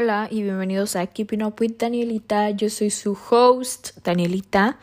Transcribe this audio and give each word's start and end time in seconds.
Hola 0.00 0.28
y 0.30 0.44
bienvenidos 0.44 0.94
a 0.94 1.08
Keeping 1.08 1.42
Up 1.42 1.56
with 1.58 1.72
Danielita. 1.76 2.50
Yo 2.50 2.70
soy 2.70 2.88
su 2.88 3.18
host, 3.28 3.98
Danielita, 4.04 4.78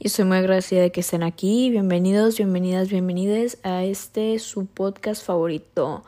y 0.00 0.08
estoy 0.08 0.24
muy 0.24 0.38
agradecida 0.38 0.80
de 0.80 0.90
que 0.90 1.02
estén 1.02 1.22
aquí. 1.22 1.70
Bienvenidos, 1.70 2.36
bienvenidas, 2.36 2.88
bienvenidas 2.88 3.58
a 3.62 3.84
este 3.84 4.36
su 4.40 4.66
podcast 4.66 5.24
favorito. 5.24 6.02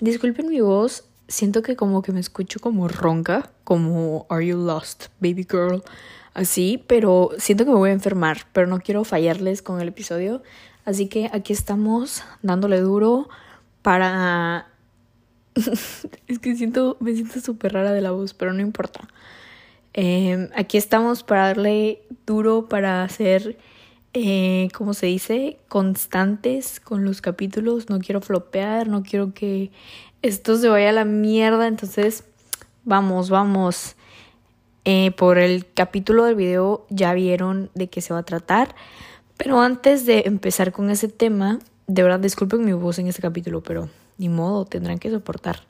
Disculpen 0.00 0.48
mi 0.48 0.62
voz, 0.62 1.04
siento 1.28 1.60
que 1.60 1.76
como 1.76 2.00
que 2.00 2.12
me 2.12 2.20
escucho 2.20 2.60
como 2.60 2.88
ronca, 2.88 3.50
como 3.62 4.24
Are 4.30 4.46
You 4.46 4.56
Lost, 4.56 5.08
Baby 5.20 5.46
Girl, 5.46 5.82
así, 6.32 6.82
pero 6.86 7.32
siento 7.36 7.66
que 7.66 7.72
me 7.72 7.76
voy 7.76 7.90
a 7.90 7.92
enfermar, 7.92 8.46
pero 8.54 8.66
no 8.66 8.80
quiero 8.80 9.04
fallarles 9.04 9.60
con 9.60 9.82
el 9.82 9.88
episodio. 9.88 10.42
Así 10.86 11.08
que 11.08 11.28
aquí 11.34 11.52
estamos 11.52 12.22
dándole 12.40 12.80
duro 12.80 13.28
para 13.82 14.68
es 16.26 16.38
que 16.38 16.56
siento, 16.56 16.96
me 17.00 17.14
siento 17.14 17.40
súper 17.40 17.72
rara 17.72 17.92
de 17.92 18.00
la 18.00 18.10
voz, 18.10 18.34
pero 18.34 18.52
no 18.52 18.60
importa. 18.60 19.08
Em, 19.92 20.48
aquí 20.54 20.78
estamos 20.78 21.22
para 21.22 21.48
darle 21.48 22.02
duro, 22.26 22.68
para 22.68 23.02
hacer, 23.02 23.58
eh, 24.14 24.68
¿cómo 24.74 24.94
se 24.94 25.06
dice? 25.06 25.58
Constantes 25.68 26.80
con 26.80 27.04
los 27.04 27.20
capítulos. 27.20 27.88
No 27.90 27.98
quiero 27.98 28.20
flopear, 28.20 28.88
no 28.88 29.02
quiero 29.02 29.34
que 29.34 29.70
esto 30.22 30.56
se 30.56 30.68
vaya 30.68 30.90
a 30.90 30.92
la 30.92 31.04
mierda. 31.04 31.66
Entonces, 31.66 32.24
vamos, 32.84 33.30
vamos. 33.30 33.96
Eh, 34.84 35.10
por 35.10 35.36
el 35.36 35.66
capítulo 35.74 36.24
del 36.24 36.34
video 36.34 36.86
ya 36.88 37.12
vieron 37.12 37.70
de 37.74 37.88
qué 37.88 38.00
se 38.00 38.14
va 38.14 38.20
a 38.20 38.24
tratar. 38.24 38.74
Pero 39.36 39.60
antes 39.60 40.06
de 40.06 40.22
empezar 40.26 40.72
con 40.72 40.90
ese 40.90 41.08
tema, 41.08 41.58
de 41.86 42.02
verdad 42.02 42.20
disculpen 42.20 42.64
mi 42.64 42.72
voz 42.72 42.98
en 42.98 43.06
este 43.06 43.22
capítulo, 43.22 43.62
pero 43.62 43.88
ni 44.18 44.28
modo, 44.28 44.64
tendrán 44.64 44.98
que 44.98 45.10
soportar. 45.10 45.60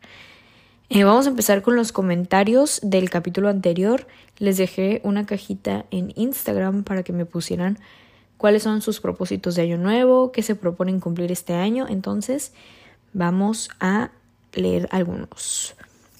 Eh, 0.90 1.04
vamos 1.04 1.26
a 1.26 1.30
empezar 1.30 1.60
con 1.60 1.76
los 1.76 1.92
comentarios 1.92 2.80
del 2.82 3.10
capítulo 3.10 3.50
anterior. 3.50 4.06
Les 4.38 4.56
dejé 4.56 5.02
una 5.04 5.26
cajita 5.26 5.84
en 5.90 6.12
Instagram 6.16 6.82
para 6.82 7.02
que 7.02 7.12
me 7.12 7.26
pusieran 7.26 7.78
cuáles 8.38 8.62
son 8.62 8.80
sus 8.80 9.00
propósitos 9.00 9.54
de 9.54 9.62
año 9.62 9.76
nuevo, 9.76 10.32
qué 10.32 10.42
se 10.42 10.54
proponen 10.54 10.98
cumplir 10.98 11.30
este 11.30 11.52
año. 11.52 11.86
Entonces, 11.88 12.52
vamos 13.12 13.68
a 13.80 14.12
leer 14.54 14.88
algunos. 14.90 15.74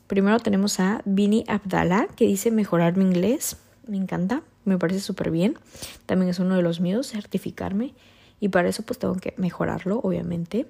Primero 0.06 0.38
tenemos 0.38 0.80
a 0.80 1.00
Vini 1.06 1.44
Abdallah 1.48 2.08
que 2.14 2.26
dice 2.26 2.50
mejorar 2.50 2.96
mi 2.96 3.04
inglés. 3.04 3.56
Me 3.86 3.96
encanta, 3.96 4.42
me 4.66 4.76
parece 4.76 5.00
súper 5.00 5.30
bien. 5.30 5.56
También 6.04 6.28
es 6.28 6.38
uno 6.38 6.56
de 6.56 6.62
los 6.62 6.80
míos, 6.80 7.08
certificarme. 7.08 7.94
Y 8.40 8.48
para 8.50 8.68
eso 8.68 8.82
pues 8.82 8.98
tengo 8.98 9.14
que 9.14 9.32
mejorarlo, 9.38 10.00
obviamente. 10.02 10.66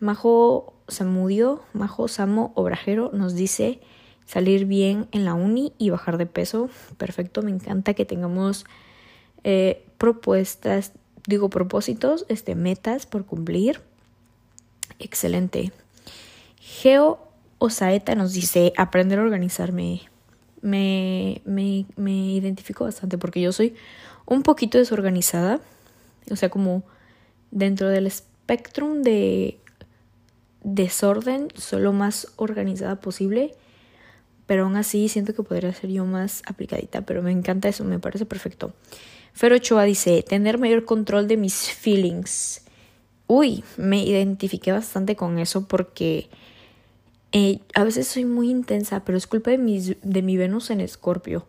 Majo 0.00 0.74
Samudio, 0.88 1.62
Majo 1.72 2.08
Samo 2.08 2.52
Obrajero 2.54 3.10
nos 3.12 3.34
dice 3.34 3.80
salir 4.26 4.64
bien 4.64 5.08
en 5.12 5.24
la 5.24 5.34
uni 5.34 5.72
y 5.78 5.90
bajar 5.90 6.16
de 6.16 6.26
peso. 6.26 6.70
Perfecto, 6.96 7.42
me 7.42 7.50
encanta 7.50 7.94
que 7.94 8.04
tengamos 8.04 8.64
eh, 9.44 9.84
propuestas, 9.98 10.92
digo 11.26 11.50
propósitos, 11.50 12.24
este, 12.28 12.54
metas 12.54 13.06
por 13.06 13.26
cumplir. 13.26 13.80
Excelente. 14.98 15.72
Geo 16.58 17.18
Osaeta 17.58 18.14
nos 18.14 18.32
dice 18.32 18.72
aprender 18.76 19.18
a 19.18 19.22
organizarme. 19.22 20.02
Me, 20.62 21.42
me, 21.44 21.86
me 21.96 22.32
identifico 22.32 22.84
bastante 22.84 23.18
porque 23.18 23.40
yo 23.40 23.52
soy 23.52 23.74
un 24.26 24.42
poquito 24.42 24.78
desorganizada. 24.78 25.60
O 26.30 26.36
sea, 26.36 26.48
como 26.48 26.84
dentro 27.50 27.88
del 27.88 28.06
espectro 28.06 28.94
de 28.94 29.58
desorden, 30.62 31.48
solo 31.54 31.92
más 31.92 32.28
organizada 32.36 33.00
posible. 33.00 33.54
Pero 34.46 34.64
aún 34.64 34.76
así 34.76 35.08
siento 35.08 35.34
que 35.34 35.42
podría 35.42 35.72
ser 35.72 35.90
yo 35.90 36.04
más 36.04 36.42
aplicadita. 36.46 37.02
Pero 37.02 37.22
me 37.22 37.30
encanta 37.30 37.68
eso, 37.68 37.84
me 37.84 37.98
parece 37.98 38.26
perfecto. 38.26 38.72
Fer 39.32 39.52
Ochoa 39.52 39.84
dice, 39.84 40.22
tener 40.22 40.58
mayor 40.58 40.84
control 40.84 41.28
de 41.28 41.36
mis 41.36 41.70
feelings. 41.70 42.62
Uy, 43.26 43.62
me 43.76 44.02
identifiqué 44.02 44.72
bastante 44.72 45.14
con 45.14 45.38
eso 45.38 45.68
porque 45.68 46.28
eh, 47.32 47.60
a 47.74 47.84
veces 47.84 48.08
soy 48.08 48.24
muy 48.24 48.50
intensa, 48.50 49.04
pero 49.04 49.16
es 49.16 49.28
culpa 49.28 49.52
de, 49.52 49.58
mis, 49.58 49.96
de 50.02 50.22
mi 50.22 50.36
Venus 50.36 50.70
en 50.70 50.80
Escorpio. 50.80 51.46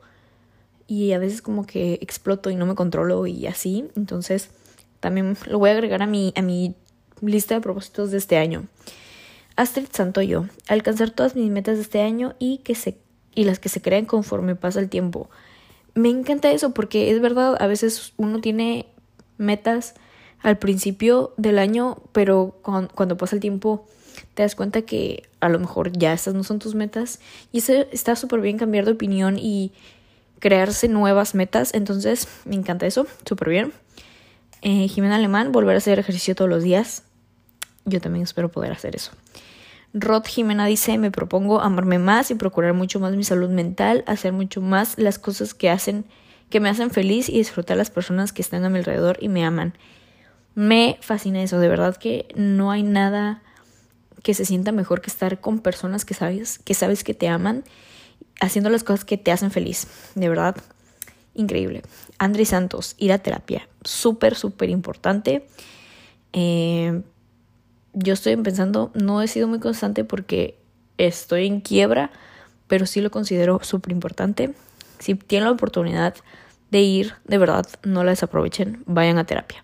Y 0.85 1.13
a 1.13 1.17
veces 1.17 1.41
como 1.41 1.66
que 1.66 1.94
exploto 2.01 2.50
y 2.50 2.55
no 2.55 2.66
me 2.66 2.75
controlo 2.75 3.25
y 3.25 3.47
así. 3.47 3.89
Entonces 3.95 4.51
también 5.00 5.35
lo 5.47 5.57
voy 5.57 5.71
a 5.71 5.73
agregar 5.73 6.03
a 6.03 6.07
mi, 6.07 6.33
a 6.35 6.41
mi 6.41 6.75
lista 7.21 7.55
de 7.55 7.61
propósitos 7.61 8.11
de 8.11 8.17
este 8.17 8.38
año. 8.38 8.67
Astrid 9.61 9.89
Santoyo, 9.91 10.47
alcanzar 10.67 11.11
todas 11.11 11.35
mis 11.35 11.51
metas 11.51 11.75
de 11.75 11.83
este 11.83 12.01
año 12.01 12.33
y, 12.39 12.57
que 12.59 12.73
se, 12.73 12.97
y 13.35 13.44
las 13.44 13.59
que 13.59 13.69
se 13.69 13.79
crean 13.79 14.05
conforme 14.05 14.55
pasa 14.55 14.79
el 14.79 14.89
tiempo. 14.89 15.29
Me 15.94 16.09
encanta 16.09 16.51
eso 16.51 16.73
porque 16.73 17.11
es 17.11 17.22
verdad, 17.22 17.57
a 17.61 17.67
veces 17.67 18.13
uno 18.17 18.41
tiene 18.41 18.88
metas 19.38 19.94
al 20.41 20.57
principio 20.57 21.35
del 21.38 21.59
año, 21.59 22.00
pero 22.11 22.55
cuando, 22.63 23.17
pasa 23.17 23.35
el 23.35 23.39
tiempo 23.39 23.85
te 24.33 24.41
das 24.41 24.55
cuenta 24.55 24.81
que 24.81 25.29
a 25.41 25.50
lo 25.50 25.59
mejor 25.59 25.91
ya 25.91 26.11
estas 26.11 26.33
no 26.33 26.44
son 26.44 26.57
tus 26.57 26.73
metas 26.73 27.19
y 27.51 27.59
eso 27.59 27.73
está 27.91 28.16
súper 28.16 28.41
bien 28.41 28.57
cambiar 28.57 28.85
de 28.85 28.94
opinión 28.94 29.38
y 29.38 29.73
crearse 30.39 30.88
nuevas 30.88 31.35
metas, 31.35 31.75
entonces 31.75 32.27
me 32.45 32.55
encanta 32.55 32.88
eso, 32.88 33.05
súper 33.25 33.50
bien. 33.50 33.73
Eh, 34.63 34.88
Jimena 34.88 35.17
Alemán, 35.17 35.51
volver 35.51 35.75
a 35.75 35.77
hacer 35.77 36.00
ejercicio 36.00 36.33
todos 36.33 36.50
los 36.50 36.63
días. 36.63 37.03
Yo 37.85 38.01
también 38.01 38.23
espero 38.23 38.50
poder 38.50 38.71
hacer 38.71 38.95
eso. 38.95 39.11
Rod 39.94 40.25
Jimena 40.25 40.66
dice, 40.66 40.97
me 40.97 41.12
propongo 41.12 41.62
amarme 41.62 42.00
más 42.00 42.31
y 42.31 42.35
procurar 42.35 42.74
mucho 42.74 43.00
más 43.00 43.16
mi 43.16 43.24
salud 43.24 43.50
mental, 43.50 44.03
hacer 44.07 44.31
mucho 44.31 44.62
más 44.62 44.97
las 44.97 45.19
cosas 45.19 45.53
que 45.53 45.69
hacen, 45.69 46.06
que 46.50 46.59
me 46.59 46.69
hacen 46.69 46.91
feliz 46.91 47.28
y 47.28 47.38
disfrutar 47.38 47.78
las 47.78 47.90
personas 47.90 48.31
que 48.31 48.41
están 48.41 48.63
a 48.63 48.69
mi 48.69 48.80
alrededor 48.80 49.18
y 49.22 49.28
me 49.28 49.44
aman. 49.44 49.74
Me 50.56 50.97
fascina 51.01 51.44
eso, 51.44 51.59
de 51.59 51.68
verdad 51.68 51.97
que 51.97 52.28
no 52.35 52.72
hay 52.72 52.84
nada 52.84 53.41
que 54.24 54.34
se 54.34 54.46
sienta 54.46 54.72
mejor 54.72 55.01
que 55.01 55.09
estar 55.09 55.41
con 55.41 55.59
personas 55.59 56.06
que 56.06 56.13
sabes, 56.13 56.59
que 56.59 56.74
sabes 56.74 57.03
que 57.03 57.13
te 57.13 57.28
aman, 57.28 57.63
haciendo 58.40 58.69
las 58.69 58.84
cosas 58.84 59.03
que 59.03 59.18
te 59.18 59.31
hacen 59.31 59.51
feliz. 59.51 59.88
De 60.16 60.30
verdad, 60.30 60.56
increíble. 61.34 61.81
Andrés 62.18 62.50
Santos, 62.50 62.96
ir 62.97 63.12
a 63.12 63.18
terapia, 63.18 63.68
súper, 63.84 64.35
súper 64.35 64.69
importante. 64.69 65.47
Eh, 66.34 67.01
yo 67.94 68.13
estoy 68.13 68.35
pensando, 68.38 68.91
no 68.94 69.22
he 69.22 69.28
sido 69.28 69.47
muy 69.47 69.59
constante 69.59 70.03
porque 70.03 70.59
estoy 70.97 71.47
en 71.47 71.62
quiebra, 71.62 72.12
pero 72.68 72.85
sí 72.85 73.02
lo 73.02 73.12
considero 73.12 73.59
súper 73.63 73.91
importante. 73.91 74.53
Si 75.00 75.16
tienen 75.16 75.46
la 75.46 75.52
oportunidad 75.52 76.16
de 76.69 76.81
ir, 76.81 77.13
de 77.25 77.38
verdad, 77.38 77.68
no 77.84 78.03
la 78.03 78.12
desaprovechen, 78.12 78.84
vayan 78.85 79.18
a 79.18 79.25
terapia. 79.25 79.63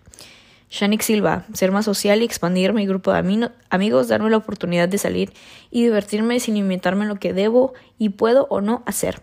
Shanik 0.70 1.00
Silva, 1.00 1.46
ser 1.54 1.72
más 1.72 1.86
social 1.86 2.20
y 2.20 2.26
expandir 2.26 2.74
mi 2.74 2.86
grupo 2.86 3.10
de 3.10 3.48
amigos, 3.70 4.08
darme 4.08 4.28
la 4.28 4.36
oportunidad 4.36 4.88
de 4.88 4.98
salir 4.98 5.32
y 5.70 5.82
divertirme 5.84 6.40
sin 6.40 6.54
limitarme 6.56 7.04
en 7.04 7.08
lo 7.08 7.16
que 7.16 7.32
debo 7.32 7.72
y 7.96 8.10
puedo 8.10 8.46
o 8.50 8.60
no 8.60 8.82
hacer. 8.84 9.22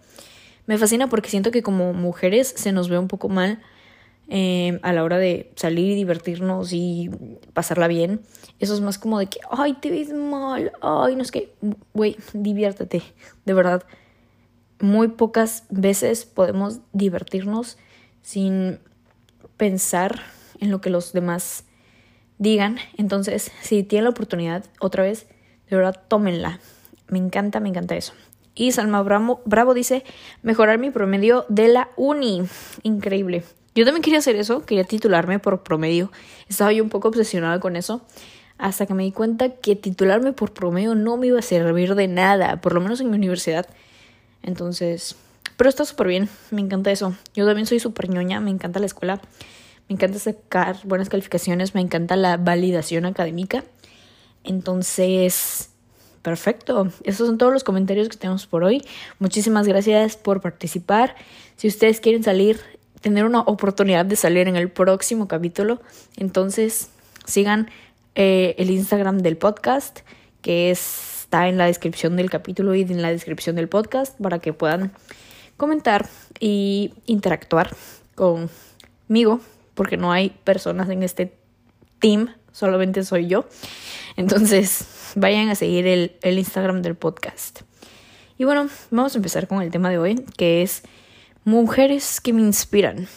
Me 0.65 0.79
fascina 0.79 1.07
porque 1.07 1.29
siento 1.29 1.51
que 1.51 1.61
como 1.61 1.93
mujeres 1.93 2.51
se 2.57 2.71
nos 2.71 2.89
ve 2.89 2.97
un 2.97 3.07
poco 3.07 3.29
mal 3.29 3.59
eh, 4.27 4.79
a 4.81 4.91
la 4.91 5.03
hora 5.03 5.17
de 5.17 5.51
salir 5.55 5.91
y 5.91 5.95
divertirnos 5.95 6.73
y 6.73 7.11
pasarla 7.53 7.87
bien. 7.87 8.21
Eso 8.59 8.73
es 8.73 8.81
más 8.81 8.97
como 8.97 9.19
de 9.19 9.27
que, 9.27 9.39
ay, 9.51 9.73
te 9.73 9.91
ves 9.91 10.11
mal, 10.13 10.71
ay, 10.81 11.15
no 11.15 11.21
es 11.21 11.31
que, 11.31 11.53
güey, 11.93 12.17
diviértete, 12.33 13.03
de 13.45 13.53
verdad. 13.53 13.83
Muy 14.79 15.09
pocas 15.09 15.63
veces 15.69 16.25
podemos 16.25 16.79
divertirnos 16.91 17.77
sin 18.21 18.79
pensar 19.57 20.21
en 20.59 20.71
lo 20.71 20.81
que 20.81 20.89
los 20.89 21.13
demás 21.13 21.65
digan. 22.37 22.77
Entonces, 22.97 23.51
si 23.61 23.83
tienen 23.83 24.05
la 24.05 24.09
oportunidad, 24.09 24.65
otra 24.79 25.03
vez, 25.03 25.27
de 25.69 25.75
verdad, 25.77 26.01
tómenla. 26.07 26.59
Me 27.07 27.19
encanta, 27.19 27.59
me 27.59 27.69
encanta 27.69 27.95
eso. 27.95 28.13
Y 28.55 28.71
Salma 28.71 29.01
Bravo, 29.03 29.41
Bravo 29.45 29.73
dice, 29.73 30.03
mejorar 30.41 30.79
mi 30.79 30.89
promedio 30.89 31.45
de 31.49 31.67
la 31.67 31.89
uni. 31.97 32.43
Increíble. 32.83 33.43
Yo 33.75 33.83
también 33.83 34.01
quería 34.01 34.19
hacer 34.19 34.37
eso, 34.37 34.65
quería 34.65 34.85
titularme 34.85 35.37
por 35.37 35.61
promedio. 35.61 36.09
Estaba 36.47 36.71
yo 36.71 36.81
un 36.81 36.89
poco 36.89 37.09
obsesionada 37.09 37.59
con 37.59 37.75
eso. 37.75 38.01
Hasta 38.57 38.85
que 38.85 38.93
me 38.93 39.03
di 39.03 39.11
cuenta 39.11 39.49
que 39.49 39.75
titularme 39.75 40.31
por 40.31 40.53
promedio 40.53 40.95
no 40.95 41.17
me 41.17 41.27
iba 41.27 41.39
a 41.39 41.41
servir 41.41 41.93
de 41.93 42.07
nada, 42.07 42.61
por 42.61 42.73
lo 42.73 42.79
menos 42.79 43.01
en 43.01 43.09
mi 43.09 43.17
universidad. 43.17 43.67
Entonces, 44.43 45.17
pero 45.57 45.69
está 45.69 45.83
súper 45.83 46.07
bien, 46.07 46.29
me 46.51 46.61
encanta 46.61 46.89
eso. 46.89 47.15
Yo 47.33 47.45
también 47.45 47.65
soy 47.65 47.79
súper 47.79 48.09
ñoña, 48.09 48.39
me 48.39 48.49
encanta 48.49 48.79
la 48.79 48.85
escuela, 48.85 49.19
me 49.89 49.95
encanta 49.95 50.19
sacar 50.19 50.77
buenas 50.85 51.09
calificaciones, 51.09 51.75
me 51.75 51.81
encanta 51.81 52.15
la 52.15 52.37
validación 52.37 53.05
académica. 53.05 53.65
Entonces, 54.45 55.71
perfecto. 56.21 56.87
Esos 57.03 57.27
son 57.27 57.37
todos 57.37 57.51
los 57.51 57.65
comentarios 57.65 58.07
que 58.07 58.15
tenemos 58.15 58.47
por 58.47 58.63
hoy. 58.63 58.85
Muchísimas 59.19 59.67
gracias 59.67 60.15
por 60.15 60.39
participar. 60.39 61.15
Si 61.57 61.67
ustedes 61.67 61.99
quieren 61.99 62.23
salir 62.23 62.59
tener 63.05 63.25
una 63.25 63.41
oportunidad 63.41 64.03
de 64.03 64.15
salir 64.15 64.47
en 64.47 64.55
el 64.55 64.71
próximo 64.71 65.27
capítulo. 65.27 65.79
Entonces, 66.17 66.89
sigan 67.23 67.69
eh, 68.15 68.55
el 68.57 68.71
Instagram 68.71 69.19
del 69.19 69.37
podcast, 69.37 69.99
que 70.41 70.71
es 70.71 71.13
está 71.25 71.47
en 71.47 71.59
la 71.59 71.65
descripción 71.65 72.15
del 72.15 72.31
capítulo 72.31 72.73
y 72.73 72.81
en 72.81 73.03
la 73.03 73.11
descripción 73.11 73.55
del 73.55 73.67
podcast 73.67 74.19
para 74.19 74.39
que 74.39 74.53
puedan 74.53 74.91
comentar 75.55 76.07
y 76.39 76.93
interactuar 77.05 77.75
conmigo, 78.15 79.39
porque 79.75 79.97
no 79.97 80.11
hay 80.11 80.31
personas 80.43 80.89
en 80.89 81.03
este 81.03 81.35
team, 81.99 82.29
solamente 82.51 83.03
soy 83.03 83.27
yo. 83.27 83.45
Entonces, 84.17 85.13
vayan 85.15 85.49
a 85.49 85.55
seguir 85.55 85.85
el, 85.85 86.15
el 86.23 86.39
Instagram 86.39 86.81
del 86.81 86.95
podcast. 86.95 87.61
Y 88.37 88.45
bueno, 88.45 88.67
vamos 88.89 89.13
a 89.13 89.17
empezar 89.17 89.47
con 89.47 89.61
el 89.61 89.69
tema 89.69 89.91
de 89.91 89.99
hoy, 89.99 90.25
que 90.37 90.63
es 90.63 90.81
mujeres 91.45 92.19
que 92.19 92.33
me 92.33 92.41
inspiran. 92.41 93.07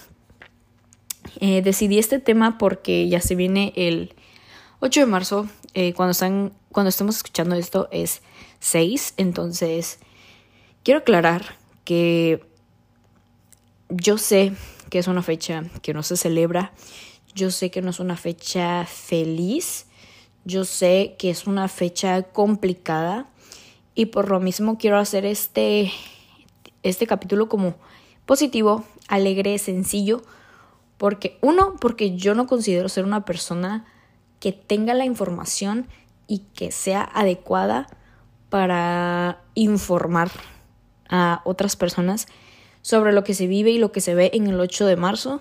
Eh, 1.40 1.62
decidí 1.62 1.98
este 1.98 2.18
tema 2.18 2.58
porque 2.58 3.08
ya 3.08 3.20
se 3.20 3.34
viene 3.34 3.72
el 3.74 4.14
8 4.80 5.00
de 5.00 5.06
marzo. 5.06 5.48
Eh, 5.74 5.94
cuando, 5.94 6.12
están, 6.12 6.52
cuando 6.70 6.90
estamos 6.90 7.16
escuchando 7.16 7.56
esto 7.56 7.88
es 7.90 8.22
6. 8.60 9.14
Entonces, 9.16 9.98
quiero 10.84 11.00
aclarar 11.00 11.56
que 11.84 12.44
yo 13.88 14.18
sé 14.18 14.52
que 14.90 14.98
es 14.98 15.08
una 15.08 15.22
fecha 15.22 15.64
que 15.82 15.94
no 15.94 16.02
se 16.02 16.16
celebra. 16.16 16.72
Yo 17.34 17.50
sé 17.50 17.70
que 17.70 17.82
no 17.82 17.90
es 17.90 18.00
una 18.00 18.16
fecha 18.16 18.84
feliz. 18.84 19.86
Yo 20.44 20.64
sé 20.64 21.16
que 21.18 21.30
es 21.30 21.46
una 21.46 21.68
fecha 21.68 22.22
complicada. 22.22 23.26
Y 23.94 24.06
por 24.06 24.28
lo 24.28 24.38
mismo 24.38 24.76
quiero 24.76 24.98
hacer 24.98 25.24
este, 25.24 25.90
este 26.82 27.06
capítulo 27.06 27.48
como 27.48 27.74
positivo, 28.28 28.84
alegre, 29.08 29.56
sencillo 29.56 30.20
porque, 30.98 31.38
uno, 31.40 31.76
porque 31.80 32.14
yo 32.14 32.34
no 32.34 32.46
considero 32.46 32.90
ser 32.90 33.06
una 33.06 33.24
persona 33.24 33.86
que 34.38 34.52
tenga 34.52 34.92
la 34.92 35.06
información 35.06 35.88
y 36.26 36.40
que 36.54 36.70
sea 36.70 37.08
adecuada 37.14 37.86
para 38.50 39.40
informar 39.54 40.30
a 41.08 41.40
otras 41.46 41.74
personas 41.74 42.26
sobre 42.82 43.12
lo 43.12 43.24
que 43.24 43.32
se 43.32 43.46
vive 43.46 43.70
y 43.70 43.78
lo 43.78 43.92
que 43.92 44.02
se 44.02 44.14
ve 44.14 44.30
en 44.34 44.46
el 44.46 44.60
8 44.60 44.84
de 44.84 44.96
marzo. 44.96 45.40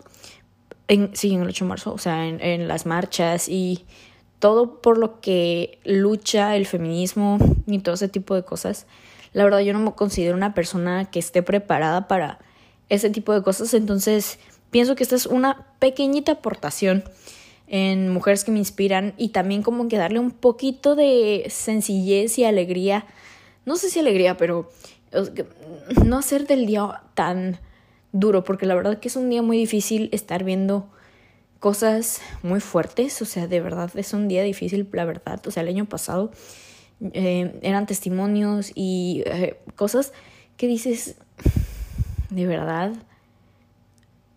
En, 0.87 1.13
sí, 1.13 1.33
en 1.33 1.41
el 1.41 1.49
8 1.49 1.65
de 1.65 1.69
marzo, 1.69 1.93
o 1.93 1.97
sea, 1.97 2.25
en, 2.25 2.41
en 2.41 2.69
las 2.69 2.85
marchas 2.85 3.49
y 3.49 3.85
todo 4.39 4.81
por 4.81 4.97
lo 4.97 5.19
que 5.19 5.79
lucha 5.83 6.55
el 6.55 6.65
feminismo 6.65 7.37
y 7.65 7.79
todo 7.79 7.95
ese 7.95 8.07
tipo 8.07 8.33
de 8.33 8.45
cosas. 8.45 8.87
La 9.33 9.43
verdad, 9.43 9.59
yo 9.59 9.73
no 9.73 9.79
me 9.79 9.91
considero 9.91 10.37
una 10.37 10.53
persona 10.53 11.03
que 11.11 11.19
esté 11.19 11.43
preparada 11.43 12.07
para 12.07 12.39
ese 12.89 13.09
tipo 13.09 13.33
de 13.33 13.43
cosas, 13.43 13.73
entonces 13.73 14.39
pienso 14.71 14.95
que 14.95 15.03
esta 15.03 15.15
es 15.15 15.25
una 15.25 15.67
pequeñita 15.79 16.33
aportación 16.33 17.03
en 17.67 18.09
mujeres 18.09 18.43
que 18.43 18.51
me 18.51 18.59
inspiran 18.59 19.13
y 19.17 19.29
también 19.29 19.61
como 19.61 19.87
que 19.87 19.97
darle 19.97 20.19
un 20.19 20.31
poquito 20.31 20.95
de 20.95 21.45
sencillez 21.49 22.37
y 22.39 22.45
alegría, 22.45 23.05
no 23.65 23.75
sé 23.75 23.89
si 23.89 23.99
alegría, 23.99 24.37
pero 24.37 24.69
no 26.05 26.17
hacer 26.17 26.47
del 26.47 26.65
día 26.65 27.01
tan 27.13 27.59
duro, 28.11 28.43
porque 28.43 28.65
la 28.65 28.75
verdad 28.75 28.99
que 28.99 29.09
es 29.09 29.15
un 29.15 29.29
día 29.29 29.41
muy 29.41 29.57
difícil 29.57 30.09
estar 30.11 30.43
viendo 30.43 30.89
cosas 31.59 32.21
muy 32.43 32.59
fuertes, 32.59 33.21
o 33.21 33.25
sea, 33.25 33.47
de 33.47 33.59
verdad 33.59 33.91
es 33.95 34.13
un 34.13 34.27
día 34.27 34.43
difícil, 34.43 34.87
la 34.93 35.05
verdad, 35.05 35.45
o 35.45 35.51
sea, 35.51 35.63
el 35.63 35.69
año 35.69 35.85
pasado 35.85 36.31
eh, 37.13 37.59
eran 37.61 37.85
testimonios 37.85 38.71
y 38.75 39.23
eh, 39.25 39.57
cosas 39.75 40.13
que 40.55 40.67
dices, 40.67 41.15
de 42.37 42.45
verdad, 42.45 42.93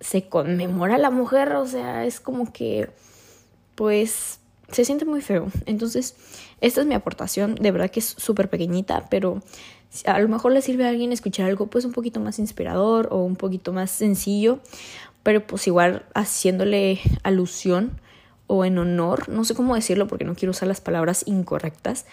se 0.01 0.29
conmemora 0.29 0.95
a 0.95 0.99
la 0.99 1.11
mujer, 1.11 1.53
o 1.53 1.67
sea, 1.67 2.07
es 2.07 2.19
como 2.19 2.51
que, 2.51 2.89
pues, 3.75 4.41
se 4.73 4.87
siente 4.87 5.05
muy 5.05 5.21
feo. 5.21 5.49
Entonces, 5.67 6.17
esta 6.63 6.81
es 6.81 6.87
mi 6.87 6.95
aportación, 6.95 7.57
de 7.57 7.71
verdad 7.71 7.91
que 7.91 8.01
es 8.01 8.07
súper 8.07 8.49
pequeñita, 8.49 9.07
pero 9.11 9.43
a 10.07 10.19
lo 10.19 10.29
mejor 10.29 10.53
le 10.53 10.63
sirve 10.63 10.87
a 10.87 10.89
alguien 10.89 11.13
escuchar 11.13 11.47
algo 11.47 11.67
pues 11.67 11.85
un 11.85 11.93
poquito 11.93 12.21
más 12.21 12.39
inspirador 12.39 13.09
o 13.11 13.19
un 13.19 13.37
poquito 13.37 13.73
más 13.73 13.91
sencillo, 13.91 14.61
pero 15.23 15.47
pues 15.47 15.67
igual 15.67 16.07
haciéndole 16.15 17.01
alusión 17.23 18.01
o 18.47 18.65
en 18.65 18.79
honor, 18.79 19.29
no 19.29 19.45
sé 19.45 19.55
cómo 19.55 19.75
decirlo 19.75 20.07
porque 20.07 20.25
no 20.25 20.35
quiero 20.35 20.51
usar 20.51 20.69
las 20.69 20.81
palabras 20.81 21.25
incorrectas, 21.27 22.07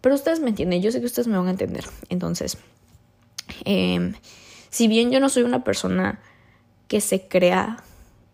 pero 0.00 0.14
ustedes 0.14 0.38
me 0.38 0.50
entienden, 0.50 0.82
yo 0.82 0.92
sé 0.92 1.00
que 1.00 1.06
ustedes 1.06 1.26
me 1.26 1.36
van 1.36 1.48
a 1.48 1.50
entender. 1.50 1.84
Entonces, 2.10 2.58
eh, 3.64 4.12
si 4.74 4.88
bien 4.88 5.12
yo 5.12 5.20
no 5.20 5.28
soy 5.28 5.44
una 5.44 5.62
persona 5.62 6.18
que 6.88 7.00
se 7.00 7.28
crea 7.28 7.84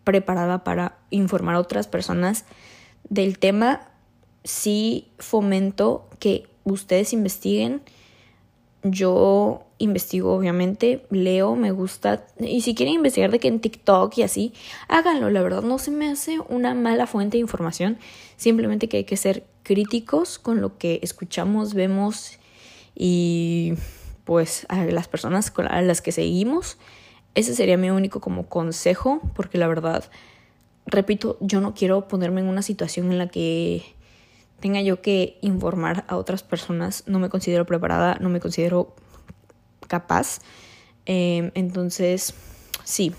preparada 0.04 0.64
para 0.64 0.96
informar 1.10 1.56
a 1.56 1.58
otras 1.58 1.86
personas 1.86 2.46
del 3.10 3.38
tema, 3.38 3.82
sí 4.42 5.08
fomento 5.18 6.08
que 6.18 6.46
ustedes 6.64 7.12
investiguen. 7.12 7.82
Yo 8.82 9.66
investigo, 9.76 10.32
obviamente, 10.32 11.04
leo, 11.10 11.56
me 11.56 11.72
gusta. 11.72 12.24
Y 12.38 12.62
si 12.62 12.74
quieren 12.74 12.94
investigar 12.94 13.30
de 13.30 13.38
que 13.38 13.48
en 13.48 13.60
TikTok 13.60 14.16
y 14.16 14.22
así, 14.22 14.54
háganlo. 14.88 15.28
La 15.28 15.42
verdad, 15.42 15.60
no 15.60 15.78
se 15.78 15.90
me 15.90 16.08
hace 16.08 16.38
una 16.48 16.72
mala 16.72 17.06
fuente 17.06 17.36
de 17.36 17.42
información. 17.42 17.98
Simplemente 18.38 18.88
que 18.88 18.96
hay 18.96 19.04
que 19.04 19.18
ser 19.18 19.44
críticos 19.62 20.38
con 20.38 20.62
lo 20.62 20.78
que 20.78 21.00
escuchamos, 21.02 21.74
vemos 21.74 22.38
y 22.96 23.74
pues 24.30 24.64
a 24.68 24.84
las 24.84 25.08
personas 25.08 25.52
a 25.56 25.82
las 25.82 26.00
que 26.00 26.12
seguimos. 26.12 26.78
Ese 27.34 27.52
sería 27.52 27.76
mi 27.76 27.90
único 27.90 28.20
como 28.20 28.46
consejo, 28.46 29.20
porque 29.34 29.58
la 29.58 29.66
verdad, 29.66 30.04
repito, 30.86 31.36
yo 31.40 31.60
no 31.60 31.74
quiero 31.74 32.06
ponerme 32.06 32.40
en 32.40 32.46
una 32.46 32.62
situación 32.62 33.10
en 33.10 33.18
la 33.18 33.26
que 33.26 33.82
tenga 34.60 34.82
yo 34.82 35.02
que 35.02 35.36
informar 35.40 36.04
a 36.06 36.16
otras 36.16 36.44
personas. 36.44 37.02
No 37.08 37.18
me 37.18 37.28
considero 37.28 37.66
preparada, 37.66 38.18
no 38.20 38.28
me 38.28 38.38
considero 38.38 38.94
capaz. 39.88 40.38
Em, 41.06 41.50
entonces, 41.56 42.32
sí, 42.84 43.12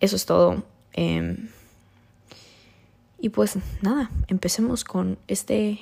eso 0.00 0.16
es 0.16 0.24
todo. 0.24 0.62
Em, 0.94 1.50
y 3.20 3.28
pues 3.28 3.58
nada, 3.82 4.10
empecemos 4.28 4.82
con 4.82 5.18
este 5.28 5.78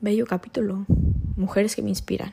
bello 0.00 0.26
capítulo, 0.26 0.86
Mujeres 1.36 1.76
que 1.76 1.82
me 1.82 1.90
inspiran. 1.90 2.32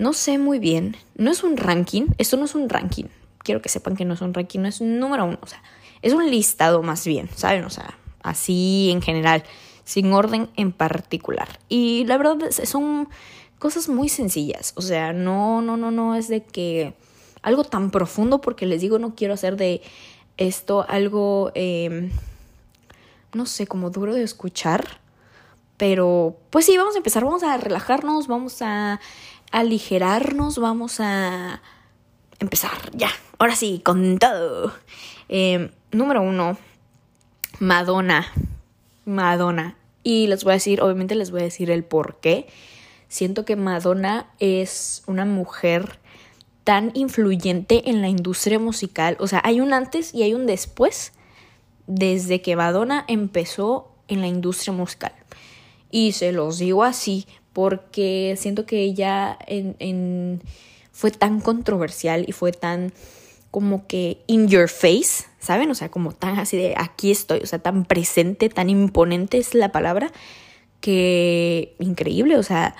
No 0.00 0.14
sé 0.14 0.38
muy 0.38 0.58
bien, 0.58 0.96
no 1.14 1.30
es 1.30 1.44
un 1.44 1.58
ranking, 1.58 2.06
esto 2.16 2.38
no 2.38 2.46
es 2.46 2.54
un 2.54 2.70
ranking. 2.70 3.04
Quiero 3.40 3.60
que 3.60 3.68
sepan 3.68 3.96
que 3.96 4.06
no 4.06 4.14
es 4.14 4.22
un 4.22 4.32
ranking, 4.32 4.60
no 4.60 4.68
es 4.68 4.80
número 4.80 5.26
uno, 5.26 5.38
o 5.42 5.46
sea, 5.46 5.62
es 6.00 6.14
un 6.14 6.30
listado 6.30 6.82
más 6.82 7.06
bien, 7.06 7.28
¿saben? 7.36 7.64
O 7.64 7.70
sea, 7.70 7.98
así 8.22 8.88
en 8.90 9.02
general, 9.02 9.44
sin 9.84 10.10
orden 10.14 10.48
en 10.56 10.72
particular. 10.72 11.60
Y 11.68 12.06
la 12.06 12.16
verdad 12.16 12.38
son 12.64 13.10
cosas 13.58 13.90
muy 13.90 14.08
sencillas, 14.08 14.72
o 14.74 14.80
sea, 14.80 15.12
no, 15.12 15.60
no, 15.60 15.76
no, 15.76 15.90
no 15.90 16.14
es 16.14 16.28
de 16.28 16.44
que 16.44 16.94
algo 17.42 17.64
tan 17.64 17.90
profundo, 17.90 18.40
porque 18.40 18.64
les 18.64 18.80
digo, 18.80 18.98
no 18.98 19.14
quiero 19.14 19.34
hacer 19.34 19.58
de 19.58 19.82
esto 20.38 20.86
algo, 20.88 21.52
em, 21.54 22.10
no 23.34 23.44
sé, 23.44 23.66
como 23.66 23.90
duro 23.90 24.14
de 24.14 24.22
escuchar. 24.22 24.98
Pero, 25.76 26.36
pues 26.50 26.66
sí, 26.66 26.76
vamos 26.76 26.94
a 26.94 26.98
empezar, 26.98 27.24
vamos 27.24 27.42
a 27.42 27.56
relajarnos, 27.56 28.28
vamos 28.28 28.60
a 28.60 29.00
aligerarnos, 29.50 30.58
vamos 30.58 31.00
a 31.00 31.60
empezar 32.38 32.90
ya. 32.92 33.10
Ahora 33.38 33.56
sí, 33.56 33.80
con 33.84 34.18
todo. 34.18 34.72
Em, 35.28 35.70
número 35.92 36.22
uno, 36.22 36.58
Madonna. 37.58 38.26
Madonna. 39.04 39.76
Y 40.02 40.26
les 40.26 40.44
voy 40.44 40.52
a 40.52 40.54
decir, 40.54 40.80
obviamente 40.82 41.14
les 41.14 41.30
voy 41.30 41.40
a 41.40 41.44
decir 41.44 41.70
el 41.70 41.84
por 41.84 42.20
qué. 42.20 42.48
Siento 43.08 43.44
que 43.44 43.56
Madonna 43.56 44.30
es 44.38 45.02
una 45.06 45.24
mujer 45.24 45.98
tan 46.64 46.92
influyente 46.94 47.90
en 47.90 48.00
la 48.00 48.08
industria 48.08 48.58
musical. 48.58 49.16
O 49.20 49.26
sea, 49.26 49.40
hay 49.44 49.60
un 49.60 49.72
antes 49.72 50.14
y 50.14 50.22
hay 50.22 50.34
un 50.34 50.46
después 50.46 51.12
desde 51.86 52.40
que 52.40 52.56
Madonna 52.56 53.04
empezó 53.08 53.90
en 54.06 54.20
la 54.20 54.28
industria 54.28 54.72
musical. 54.72 55.12
Y 55.90 56.12
se 56.12 56.32
los 56.32 56.58
digo 56.58 56.84
así 56.84 57.26
porque 57.52 58.34
siento 58.38 58.66
que 58.66 58.82
ella 58.82 59.38
en, 59.46 60.42
fue 60.92 61.10
tan 61.10 61.40
controversial 61.40 62.24
y 62.26 62.32
fue 62.32 62.52
tan 62.52 62.92
como 63.50 63.86
que 63.86 64.22
in 64.28 64.48
your 64.48 64.68
face, 64.68 65.24
¿saben? 65.40 65.70
O 65.70 65.74
sea, 65.74 65.90
como 65.90 66.12
tan 66.12 66.38
así 66.38 66.56
de 66.56 66.74
aquí 66.76 67.10
estoy, 67.10 67.40
o 67.40 67.46
sea, 67.46 67.58
tan 67.58 67.84
presente, 67.84 68.48
tan 68.48 68.70
imponente 68.70 69.38
es 69.38 69.54
la 69.54 69.72
palabra, 69.72 70.12
que 70.80 71.74
increíble, 71.80 72.36
o 72.36 72.42
sea, 72.42 72.76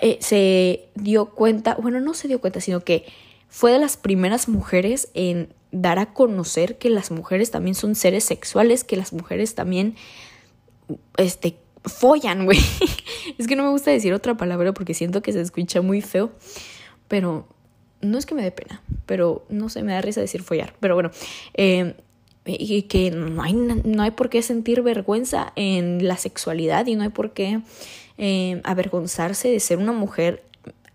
eh, 0.00 0.18
se 0.20 0.88
dio 0.94 1.30
cuenta, 1.30 1.74
bueno, 1.74 2.00
no 2.00 2.14
se 2.14 2.28
dio 2.28 2.40
cuenta, 2.40 2.60
sino 2.60 2.80
que 2.80 3.04
fue 3.48 3.72
de 3.72 3.78
las 3.78 3.96
primeras 3.96 4.48
mujeres 4.48 5.08
en 5.14 5.52
dar 5.72 5.98
a 5.98 6.12
conocer 6.12 6.78
que 6.78 6.88
las 6.88 7.10
mujeres 7.10 7.50
también 7.50 7.74
son 7.74 7.94
seres 7.94 8.24
sexuales, 8.24 8.84
que 8.84 8.96
las 8.96 9.12
mujeres 9.12 9.54
también 9.54 9.96
este, 11.16 11.56
follan, 11.84 12.44
güey. 12.44 12.58
es 13.38 13.46
que 13.46 13.56
no 13.56 13.64
me 13.64 13.70
gusta 13.70 13.90
decir 13.90 14.12
otra 14.12 14.36
palabra 14.36 14.72
porque 14.72 14.94
siento 14.94 15.22
que 15.22 15.32
se 15.32 15.40
escucha 15.40 15.82
muy 15.82 16.00
feo, 16.00 16.32
pero 17.08 17.46
no 18.00 18.18
es 18.18 18.26
que 18.26 18.34
me 18.34 18.42
dé 18.42 18.50
pena, 18.50 18.82
pero 19.06 19.44
no 19.48 19.68
sé, 19.68 19.82
me 19.82 19.92
da 19.92 20.00
risa 20.00 20.20
decir 20.20 20.42
follar. 20.42 20.74
Pero 20.80 20.94
bueno, 20.94 21.10
eh, 21.54 21.94
y 22.44 22.82
que 22.82 23.10
no 23.10 23.42
hay, 23.42 23.52
no 23.52 24.02
hay 24.02 24.10
por 24.10 24.28
qué 24.28 24.42
sentir 24.42 24.82
vergüenza 24.82 25.52
en 25.54 26.06
la 26.06 26.16
sexualidad 26.16 26.86
y 26.86 26.96
no 26.96 27.04
hay 27.04 27.10
por 27.10 27.32
qué 27.32 27.60
eh, 28.18 28.60
avergonzarse 28.64 29.48
de 29.48 29.60
ser 29.60 29.78
una 29.78 29.92
mujer 29.92 30.42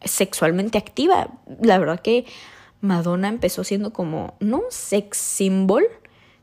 sexualmente 0.04 0.78
activa. 0.78 1.30
La 1.62 1.78
verdad 1.78 2.02
que 2.02 2.26
Madonna 2.82 3.30
empezó 3.30 3.64
siendo 3.64 3.94
como, 3.94 4.36
no 4.40 4.58
un 4.58 4.72
sex 4.72 5.18
symbol 5.18 5.86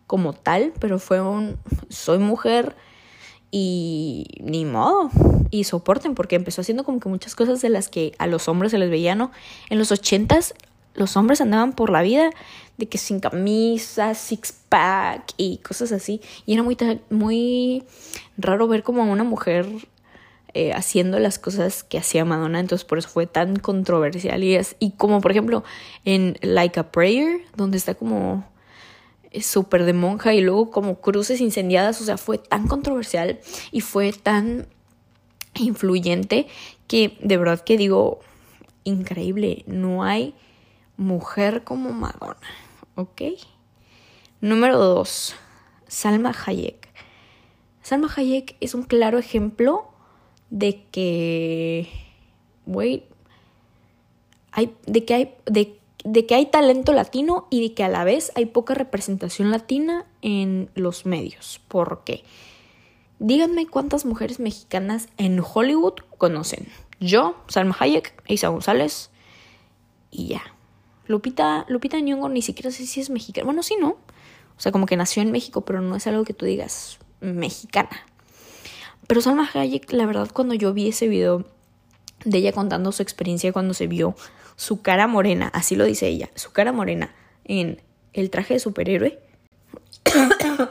como 0.06 0.32
tal, 0.32 0.72
pero 0.80 0.98
fue 0.98 1.20
un, 1.20 1.58
soy 1.88 2.18
mujer 2.18 2.74
y 3.56 4.26
ni 4.40 4.64
modo, 4.64 5.11
y 5.52 5.62
soporten, 5.62 6.16
porque 6.16 6.34
empezó 6.34 6.62
haciendo 6.62 6.82
como 6.82 6.99
que 6.99 7.08
muchas 7.08 7.37
cosas 7.37 7.62
de 7.62 7.68
las 7.68 7.88
que 7.88 8.12
a 8.18 8.26
los 8.26 8.49
hombres 8.49 8.73
se 8.73 8.78
les 8.78 8.90
veía, 8.90 9.14
¿no? 9.14 9.30
En 9.70 9.78
los 9.78 9.92
ochentas 9.92 10.54
los 10.94 11.16
hombres 11.16 11.40
andaban 11.40 11.73
por 11.73 11.90
la 11.90 12.02
vida 12.02 12.30
de 12.78 12.87
que 12.87 12.99
sin 12.99 13.20
camisa, 13.20 14.14
six 14.14 14.52
pack 14.68 15.34
y 15.37 15.58
cosas 15.58 15.92
así. 15.92 16.20
Y 16.46 16.54
era 16.54 16.64
muy, 16.64 16.76
muy 17.11 17.84
raro 18.37 18.66
ver 18.66 18.82
como 18.82 19.02
a 19.02 19.06
una 19.06 19.23
mujer 19.23 19.68
eh, 20.54 20.73
haciendo 20.73 21.20
las 21.20 21.38
cosas 21.38 21.84
que 21.84 21.99
hacía 21.99 22.25
Madonna, 22.25 22.58
entonces 22.58 22.84
por 22.84 22.99
eso 22.99 23.08
fue 23.08 23.28
tan 23.28 23.54
controversial. 23.54 24.42
Y, 24.42 24.56
es, 24.56 24.75
y 24.80 24.90
como 24.92 25.20
por 25.20 25.30
ejemplo 25.30 25.62
en 26.04 26.38
Like 26.42 26.80
a 26.80 26.90
Prayer, 26.90 27.42
donde 27.54 27.76
está 27.76 27.94
como 27.94 28.44
súper 29.42 29.84
de 29.84 29.92
monja 29.92 30.34
y 30.34 30.40
luego 30.40 30.70
como 30.70 31.00
cruces 31.00 31.40
incendiadas, 31.40 32.00
o 32.00 32.04
sea, 32.04 32.16
fue 32.16 32.38
tan 32.38 32.66
controversial 32.66 33.40
y 33.70 33.80
fue 33.80 34.12
tan 34.12 34.66
influyente 35.54 36.46
que 36.86 37.16
de 37.20 37.36
verdad 37.36 37.60
que 37.60 37.76
digo, 37.76 38.20
increíble, 38.84 39.64
no 39.66 40.04
hay 40.04 40.34
mujer 40.96 41.64
como 41.64 41.92
Madonna, 41.92 42.36
¿ok? 42.94 43.22
Número 44.40 44.78
dos, 44.78 45.34
Salma 45.88 46.34
Hayek. 46.46 46.88
Salma 47.82 48.10
Hayek 48.14 48.56
es 48.60 48.74
un 48.74 48.82
claro 48.82 49.18
ejemplo 49.18 49.90
de 50.50 50.84
que, 50.90 51.88
güey, 52.66 53.04
hay, 54.52 54.74
de 54.86 55.04
que 55.04 55.14
hay, 55.14 55.34
de, 55.46 55.78
de 56.04 56.26
que 56.26 56.34
hay 56.34 56.46
talento 56.46 56.92
latino 56.92 57.49
y 57.50 57.66
de 57.66 57.75
que 57.75 57.82
a 57.82 57.88
la 57.88 58.04
vez 58.04 58.30
hay 58.34 58.46
poca 58.46 58.75
representación 58.75 59.50
latina 59.50 60.06
en 60.23 60.70
los 60.75 61.06
medios. 61.06 61.61
¿Por 61.66 62.04
qué? 62.04 62.25
Díganme 63.18 63.66
cuántas 63.66 64.04
mujeres 64.04 64.38
mexicanas 64.38 65.08
en 65.16 65.40
Hollywood 65.40 65.94
conocen. 66.18 66.68
Yo, 67.00 67.37
Salma 67.49 67.75
Hayek, 67.78 68.23
Isa 68.28 68.49
González 68.49 69.11
y 70.11 70.28
ya. 70.28 70.42
Lupita, 71.06 71.64
Lupita 71.68 71.99
Nyong'o 71.99 72.28
ni 72.28 72.42
siquiera 72.42 72.70
sé 72.70 72.87
si 72.87 73.00
es 73.00 73.11
mexicana. 73.11 73.46
Bueno, 73.46 73.62
sí, 73.62 73.76
¿no? 73.80 73.96
O 74.56 74.61
sea, 74.61 74.73
como 74.73 74.87
que 74.87 74.96
nació 74.96 75.23
en 75.23 75.32
México, 75.32 75.62
pero 75.62 75.80
no 75.80 75.96
es 75.96 76.06
algo 76.06 76.25
que 76.25 76.34
tú 76.34 76.44
digas 76.44 76.99
mexicana. 77.20 78.06
Pero 79.06 79.20
Salma 79.20 79.49
Hayek, 79.52 79.92
la 79.92 80.06
verdad, 80.06 80.30
cuando 80.32 80.54
yo 80.54 80.73
vi 80.75 80.88
ese 80.88 81.08
video 81.08 81.44
de 82.25 82.38
ella 82.38 82.52
contando 82.52 82.92
su 82.92 83.02
experiencia 83.02 83.52
cuando 83.52 83.75
se 83.75 83.87
vio 83.87 84.14
su 84.56 84.82
cara 84.82 85.06
morena, 85.06 85.49
así 85.52 85.76
lo 85.76 85.84
dice 85.84 86.08
ella, 86.08 86.30
su 86.34 86.52
cara 86.52 86.73
morena 86.73 87.14
en 87.44 87.80
el 88.12 88.30
traje 88.30 88.54
de 88.54 88.61
superhéroe. 88.61 89.20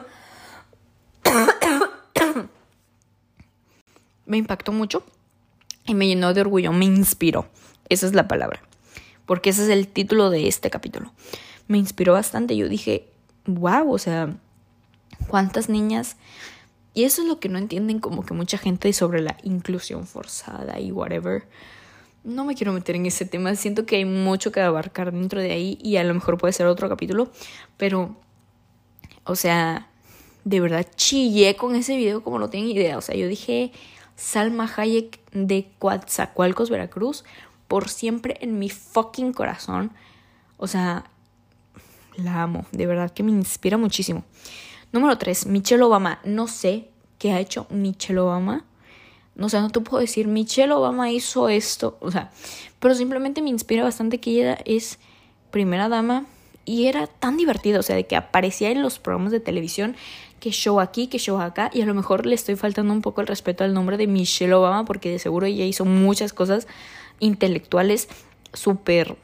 me 4.25 4.37
impactó 4.37 4.71
mucho 4.71 5.03
y 5.85 5.93
me 5.95 6.07
llenó 6.07 6.33
de 6.33 6.41
orgullo, 6.41 6.71
me 6.71 6.85
inspiró. 6.85 7.47
Esa 7.89 8.05
es 8.05 8.13
la 8.13 8.27
palabra. 8.27 8.61
Porque 9.25 9.49
ese 9.51 9.63
es 9.63 9.69
el 9.69 9.87
título 9.87 10.29
de 10.29 10.47
este 10.47 10.69
capítulo. 10.69 11.11
Me 11.67 11.77
inspiró 11.77 12.13
bastante. 12.13 12.55
Yo 12.55 12.69
dije, 12.69 13.07
wow, 13.45 13.91
o 13.91 13.97
sea, 13.97 14.35
cuántas 15.27 15.69
niñas 15.69 16.17
y 16.93 17.05
eso 17.05 17.23
es 17.23 17.27
lo 17.27 17.39
que 17.39 17.49
no 17.49 17.57
entienden 17.57 17.99
como 17.99 18.23
que 18.23 18.33
mucha 18.33 18.57
gente 18.57 18.93
sobre 18.93 19.21
la 19.21 19.37
inclusión 19.43 20.05
forzada 20.05 20.79
y 20.79 20.91
whatever. 20.91 21.43
No 22.23 22.45
me 22.45 22.55
quiero 22.55 22.71
meter 22.71 22.95
en 22.95 23.05
ese 23.05 23.25
tema, 23.25 23.55
siento 23.55 23.85
que 23.85 23.97
hay 23.97 24.05
mucho 24.05 24.51
que 24.51 24.61
abarcar 24.61 25.11
dentro 25.11 25.41
de 25.41 25.51
ahí 25.51 25.77
y 25.81 25.97
a 25.97 26.03
lo 26.03 26.13
mejor 26.13 26.37
puede 26.37 26.53
ser 26.53 26.67
otro 26.67 26.87
capítulo, 26.87 27.29
pero, 27.77 28.15
o 29.25 29.35
sea, 29.35 29.89
de 30.45 30.59
verdad 30.59 30.85
chillé 30.95 31.55
con 31.55 31.75
ese 31.75 31.95
video 31.97 32.23
como 32.23 32.39
no 32.39 32.49
tienen 32.49 32.69
idea. 32.71 32.97
O 32.97 33.01
sea, 33.01 33.15
yo 33.15 33.27
dije 33.27 33.71
Salma 34.15 34.71
Hayek 34.75 35.19
de 35.31 35.71
Coatzacoalcos, 35.79 36.69
Veracruz, 36.69 37.23
por 37.67 37.89
siempre 37.89 38.37
en 38.41 38.59
mi 38.59 38.69
fucking 38.69 39.33
corazón. 39.33 39.91
O 40.57 40.67
sea, 40.67 41.05
la 42.15 42.43
amo, 42.43 42.65
de 42.71 42.85
verdad 42.85 43.11
que 43.11 43.23
me 43.23 43.31
inspira 43.31 43.77
muchísimo. 43.77 44.23
Número 44.91 45.17
3, 45.17 45.47
Michelle 45.47 45.83
Obama. 45.83 46.19
No 46.23 46.47
sé 46.47 46.89
qué 47.17 47.31
ha 47.31 47.39
hecho 47.39 47.65
Michelle 47.69 48.19
Obama. 48.19 48.65
No 49.35 49.49
sé, 49.49 49.59
no 49.59 49.69
te 49.69 49.79
puedo 49.79 49.99
decir, 49.99 50.27
Michelle 50.27 50.73
Obama 50.73 51.11
hizo 51.11 51.49
esto. 51.49 51.97
O 52.01 52.11
sea, 52.11 52.31
pero 52.79 52.95
simplemente 52.95 53.41
me 53.41 53.49
inspira 53.49 53.83
bastante 53.83 54.19
que 54.19 54.31
ella 54.31 54.57
es 54.65 54.99
primera 55.51 55.89
dama 55.89 56.25
y 56.65 56.85
era 56.85 57.07
tan 57.07 57.37
divertida. 57.37 57.79
O 57.79 57.83
sea, 57.83 57.95
de 57.95 58.05
que 58.05 58.15
aparecía 58.15 58.69
en 58.69 58.81
los 58.81 58.99
programas 58.99 59.31
de 59.31 59.39
televisión, 59.39 59.95
que 60.39 60.51
show 60.51 60.79
aquí, 60.79 61.07
que 61.07 61.17
show 61.17 61.39
acá. 61.39 61.71
Y 61.73 61.81
a 61.81 61.85
lo 61.85 61.93
mejor 61.93 62.25
le 62.25 62.35
estoy 62.35 62.55
faltando 62.55 62.93
un 62.93 63.01
poco 63.01 63.21
el 63.21 63.27
respeto 63.27 63.63
al 63.63 63.73
nombre 63.73 63.97
de 63.97 64.07
Michelle 64.07 64.53
Obama 64.53 64.85
porque 64.85 65.09
de 65.09 65.19
seguro 65.19 65.45
ella 65.45 65.65
hizo 65.65 65.85
muchas 65.85 66.33
cosas 66.33 66.67
intelectuales 67.19 68.09
súper 68.53 69.17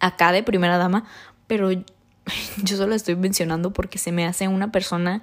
acá 0.00 0.32
de 0.32 0.42
primera 0.42 0.76
dama. 0.76 1.04
Pero 1.46 1.70
yo 2.62 2.76
solo 2.76 2.94
estoy 2.94 3.16
mencionando 3.16 3.72
porque 3.72 3.98
se 3.98 4.12
me 4.12 4.26
hace 4.26 4.48
una 4.48 4.72
persona 4.72 5.22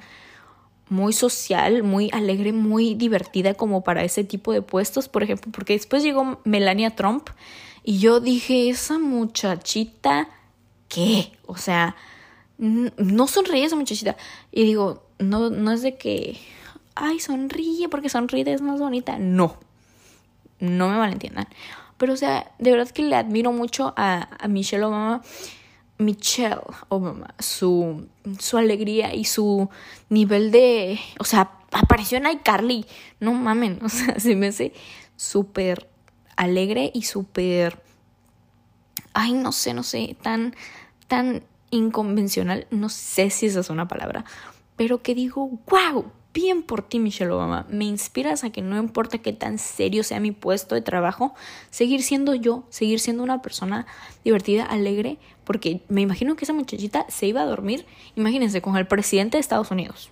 muy 0.90 1.14
social, 1.14 1.84
muy 1.84 2.10
alegre, 2.12 2.54
muy 2.54 2.94
divertida 2.94 3.54
como 3.54 3.84
para 3.84 4.04
ese 4.04 4.24
tipo 4.24 4.52
de 4.54 4.62
puestos, 4.62 5.10
por 5.10 5.24
ejemplo, 5.24 5.52
porque 5.52 5.74
después 5.74 6.04
llegó 6.04 6.40
Melania 6.44 6.96
Trump 6.96 7.30
y 7.84 8.00
yo 8.00 8.20
dije, 8.20 8.70
esa 8.70 8.98
muchachita, 9.00 10.30
¿qué? 10.88 11.32
O 11.46 11.58
sea, 11.58 11.96
no 12.58 13.28
sonríe 13.28 13.66
esa 13.66 13.76
muchachita. 13.76 14.16
Y 14.52 14.64
digo, 14.64 15.04
no, 15.20 15.50
no 15.50 15.72
es 15.72 15.82
de 15.82 15.98
que, 15.98 16.40
ay, 16.96 17.20
sonríe 17.20 17.90
porque 17.90 18.10
sonríe 18.10 18.52
es 18.54 18.62
más 18.62 18.80
bonita. 18.80 19.18
No, 19.20 19.58
no 20.60 20.90
me 20.90 20.98
malentiendan. 20.98 21.48
Pero, 21.98 22.14
o 22.14 22.18
sea, 22.18 22.52
de 22.60 22.72
verdad 22.72 22.90
que 22.90 23.04
le 23.04 23.16
admiro 23.16 23.52
mucho 23.52 23.94
a, 23.98 24.30
a 24.40 24.48
Michelle 24.48 24.86
Obama 24.86 25.22
Michelle 25.98 26.62
Obama, 26.90 27.34
su, 27.40 28.08
su 28.40 28.58
alegría 28.58 29.14
y 29.14 29.26
su 29.26 29.70
nivel 30.10 30.52
de, 30.52 31.00
o 31.20 31.24
sea, 31.24 31.52
apareció 31.72 32.18
en 32.18 32.28
iCarly, 32.28 32.86
no 33.20 33.34
mamen, 33.34 33.80
o 33.84 33.90
sea, 33.90 34.20
se 34.20 34.36
me 34.36 34.48
hace 34.48 34.74
súper 35.16 35.90
alegre 36.36 36.92
y 36.94 37.04
súper, 37.04 37.82
ay, 39.14 39.34
no 39.34 39.52
sé, 39.52 39.74
no 39.74 39.84
sé, 39.84 40.18
tan, 40.22 40.56
tan 41.08 41.44
inconvencional, 41.70 42.68
no 42.72 42.90
sé 42.90 43.30
si 43.30 43.48
esa 43.48 43.60
es 43.60 43.70
una 43.70 43.88
palabra, 43.88 44.26
pero 44.76 45.02
que 45.02 45.16
digo, 45.16 45.60
wow, 45.68 46.12
bien 46.34 46.64
por 46.64 46.82
ti, 46.82 47.00
Michelle 47.00 47.32
Obama. 47.32 47.66
Me 47.70 47.86
inspiras 47.86 48.44
a 48.44 48.50
que 48.50 48.62
no 48.62 48.78
importa 48.78 49.20
qué 49.20 49.34
tan 49.34 49.60
serio 49.60 50.04
sea 50.04 50.20
mi 50.20 50.32
puesto 50.32 50.76
de 50.76 50.82
trabajo, 50.82 51.34
seguir 51.70 52.02
siendo 52.02 52.34
yo, 52.34 52.64
seguir 52.70 53.00
siendo 53.00 53.24
una 53.24 53.42
persona 53.42 53.86
divertida, 54.24 54.66
alegre, 54.66 55.18
porque 55.44 55.82
me 55.90 56.02
imagino 56.02 56.36
que 56.36 56.46
esa 56.46 56.54
muchachita 56.54 57.06
se 57.10 57.28
iba 57.28 57.42
a 57.42 57.46
dormir, 57.46 57.86
imagínense, 58.16 58.62
con 58.62 58.76
el 58.78 58.88
presidente 58.88 59.38
de 59.38 59.42
Estados 59.42 59.72
Unidos. 59.72 60.10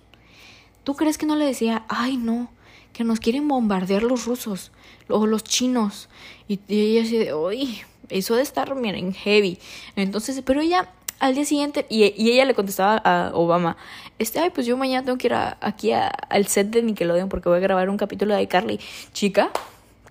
¿Tú 0.84 0.94
crees 0.94 1.18
que 1.18 1.26
no 1.26 1.36
le 1.36 1.44
decía, 1.44 1.84
ay 1.88 2.16
no, 2.16 2.50
que 2.92 3.04
nos 3.04 3.20
quieren 3.20 3.48
bombardear 3.48 4.02
los 4.02 4.24
rusos 4.24 4.72
o 5.08 5.26
los 5.26 5.44
chinos? 5.44 6.08
Y, 6.48 6.60
ella 6.68 7.02
así 7.02 7.16
de, 7.18 7.34
uy, 7.34 7.82
eso 8.08 8.36
de 8.36 8.42
estar, 8.42 8.74
miren, 8.74 9.12
heavy. 9.12 9.58
Entonces, 9.96 10.42
pero 10.44 10.60
ella 10.60 10.90
al 11.22 11.36
día 11.36 11.44
siguiente, 11.44 11.86
y, 11.88 12.02
ella 12.02 12.44
le 12.44 12.52
contestaba 12.52 12.96
a 12.96 13.30
Obama, 13.32 13.76
este, 14.18 14.40
ay, 14.40 14.50
pues 14.50 14.66
yo 14.66 14.76
mañana 14.76 15.04
tengo 15.04 15.18
que 15.18 15.28
ir 15.28 15.34
aquí 15.34 15.92
al 15.92 16.46
set 16.48 16.70
de 16.70 16.82
Nickelodeon 16.82 17.28
porque 17.28 17.48
voy 17.48 17.58
a 17.58 17.60
grabar 17.60 17.88
un 17.90 17.96
capítulo 17.96 18.34
de 18.34 18.48
Carly. 18.48 18.80
Chica, 19.12 19.52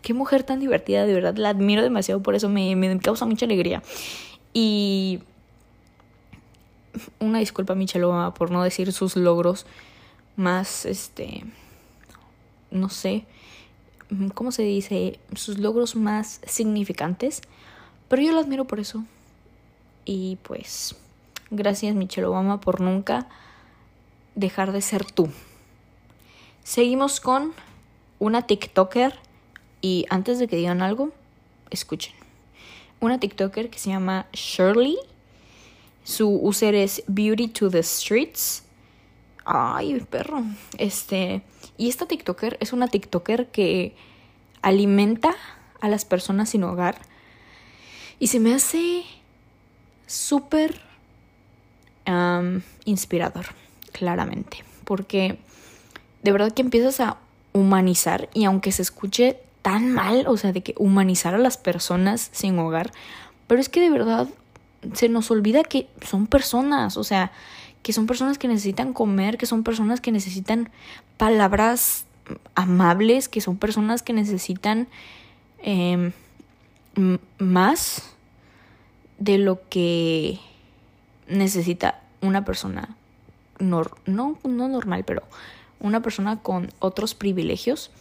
qué 0.01 0.13
mujer 0.13 0.43
tan 0.43 0.61
divertida, 0.61 1.05
de 1.05 1.13
verdad, 1.13 1.35
la 1.35 1.49
admiro 1.49 1.83
demasiado, 1.83 2.23
por 2.23 2.33
eso 2.33 2.47
me, 2.47 2.77
me 2.77 2.97
causa 2.99 3.25
mucha 3.25 3.45
alegría. 3.45 3.83
Y 4.53 5.19
una 7.19 7.39
disculpa 7.39 7.73
a 7.73 7.75
Michelle 7.75 8.05
Obama 8.05 8.33
por 8.33 8.49
no 8.49 8.63
decir 8.63 8.93
sus 8.93 9.17
logros 9.17 9.65
más, 10.37 10.85
este, 10.85 11.43
no 12.71 12.87
sé, 12.87 13.25
¿cómo 14.33 14.53
se 14.53 14.63
dice? 14.63 15.19
Sus 15.35 15.59
logros 15.59 15.97
más 15.97 16.39
significantes. 16.47 17.41
Pero 18.07 18.21
yo 18.21 18.31
la 18.31 18.39
admiro 18.39 18.63
por 18.63 18.79
eso. 18.79 19.03
Y 20.05 20.37
pues, 20.43 20.95
gracias 21.49 21.95
Michelle 21.95 22.27
Obama 22.27 22.59
por 22.59 22.81
nunca 22.81 23.27
dejar 24.35 24.71
de 24.71 24.81
ser 24.81 25.05
tú. 25.05 25.29
Seguimos 26.63 27.19
con 27.19 27.53
una 28.19 28.43
TikToker 28.43 29.17
y 29.81 30.05
antes 30.09 30.39
de 30.39 30.47
que 30.47 30.55
digan 30.55 30.81
algo, 30.81 31.11
escuchen. 31.69 32.13
Una 32.99 33.19
TikToker 33.19 33.69
que 33.69 33.79
se 33.79 33.89
llama 33.89 34.27
Shirley. 34.31 34.97
Su 36.03 36.29
user 36.29 36.75
es 36.75 37.03
Beauty 37.07 37.47
to 37.47 37.69
the 37.69 37.81
Streets. 37.81 38.63
Ay, 39.43 39.99
perro. 40.09 40.43
Este, 40.77 41.41
y 41.77 41.89
esta 41.89 42.05
TikToker 42.05 42.57
es 42.59 42.73
una 42.73 42.87
TikToker 42.87 43.47
que 43.49 43.95
alimenta 44.61 45.35
a 45.79 45.89
las 45.89 46.05
personas 46.05 46.49
sin 46.49 46.63
hogar. 46.63 47.01
Y 48.19 48.27
se 48.27 48.39
me 48.39 48.53
hace 48.53 49.03
súper 50.11 50.79
inspirador, 52.85 53.45
claramente. 53.93 54.63
Porque 54.83 55.37
de 56.23 56.31
verdad 56.31 56.51
que 56.51 56.61
empiezas 56.61 56.99
a 56.99 57.17
humanizar 57.53 58.29
y 58.33 58.45
aunque 58.45 58.71
se 58.71 58.81
escuche 58.81 59.37
tan 59.61 59.91
mal, 59.91 60.25
o 60.27 60.37
sea, 60.37 60.51
de 60.51 60.61
que 60.61 60.73
humanizar 60.77 61.35
a 61.35 61.37
las 61.37 61.57
personas 61.57 62.29
sin 62.31 62.57
hogar, 62.59 62.91
pero 63.47 63.61
es 63.61 63.69
que 63.69 63.79
de 63.81 63.89
verdad 63.89 64.27
se 64.93 65.09
nos 65.09 65.29
olvida 65.31 65.63
que 65.63 65.87
son 66.05 66.27
personas, 66.27 66.97
o 66.97 67.03
sea, 67.03 67.31
que 67.83 67.93
son 67.93 68.07
personas 68.07 68.37
que 68.37 68.47
necesitan 68.47 68.93
comer, 68.93 69.37
que 69.37 69.45
son 69.45 69.63
personas 69.63 70.01
que 70.01 70.11
necesitan 70.11 70.69
palabras 71.17 72.05
amables, 72.55 73.29
que 73.29 73.41
son 73.41 73.57
personas 73.57 74.01
que 74.01 74.13
necesitan 74.13 74.87
em, 75.59 76.11
más 77.37 78.03
de 79.21 79.37
lo 79.37 79.69
que 79.69 80.39
necesita 81.27 82.01
una 82.21 82.43
persona 82.43 82.97
no, 83.59 83.83
no 84.07 84.39
normal, 84.43 85.03
pero 85.05 85.21
una 85.79 86.01
persona 86.01 86.39
con 86.41 86.71
otros 86.79 87.13
privilegios. 87.13 87.91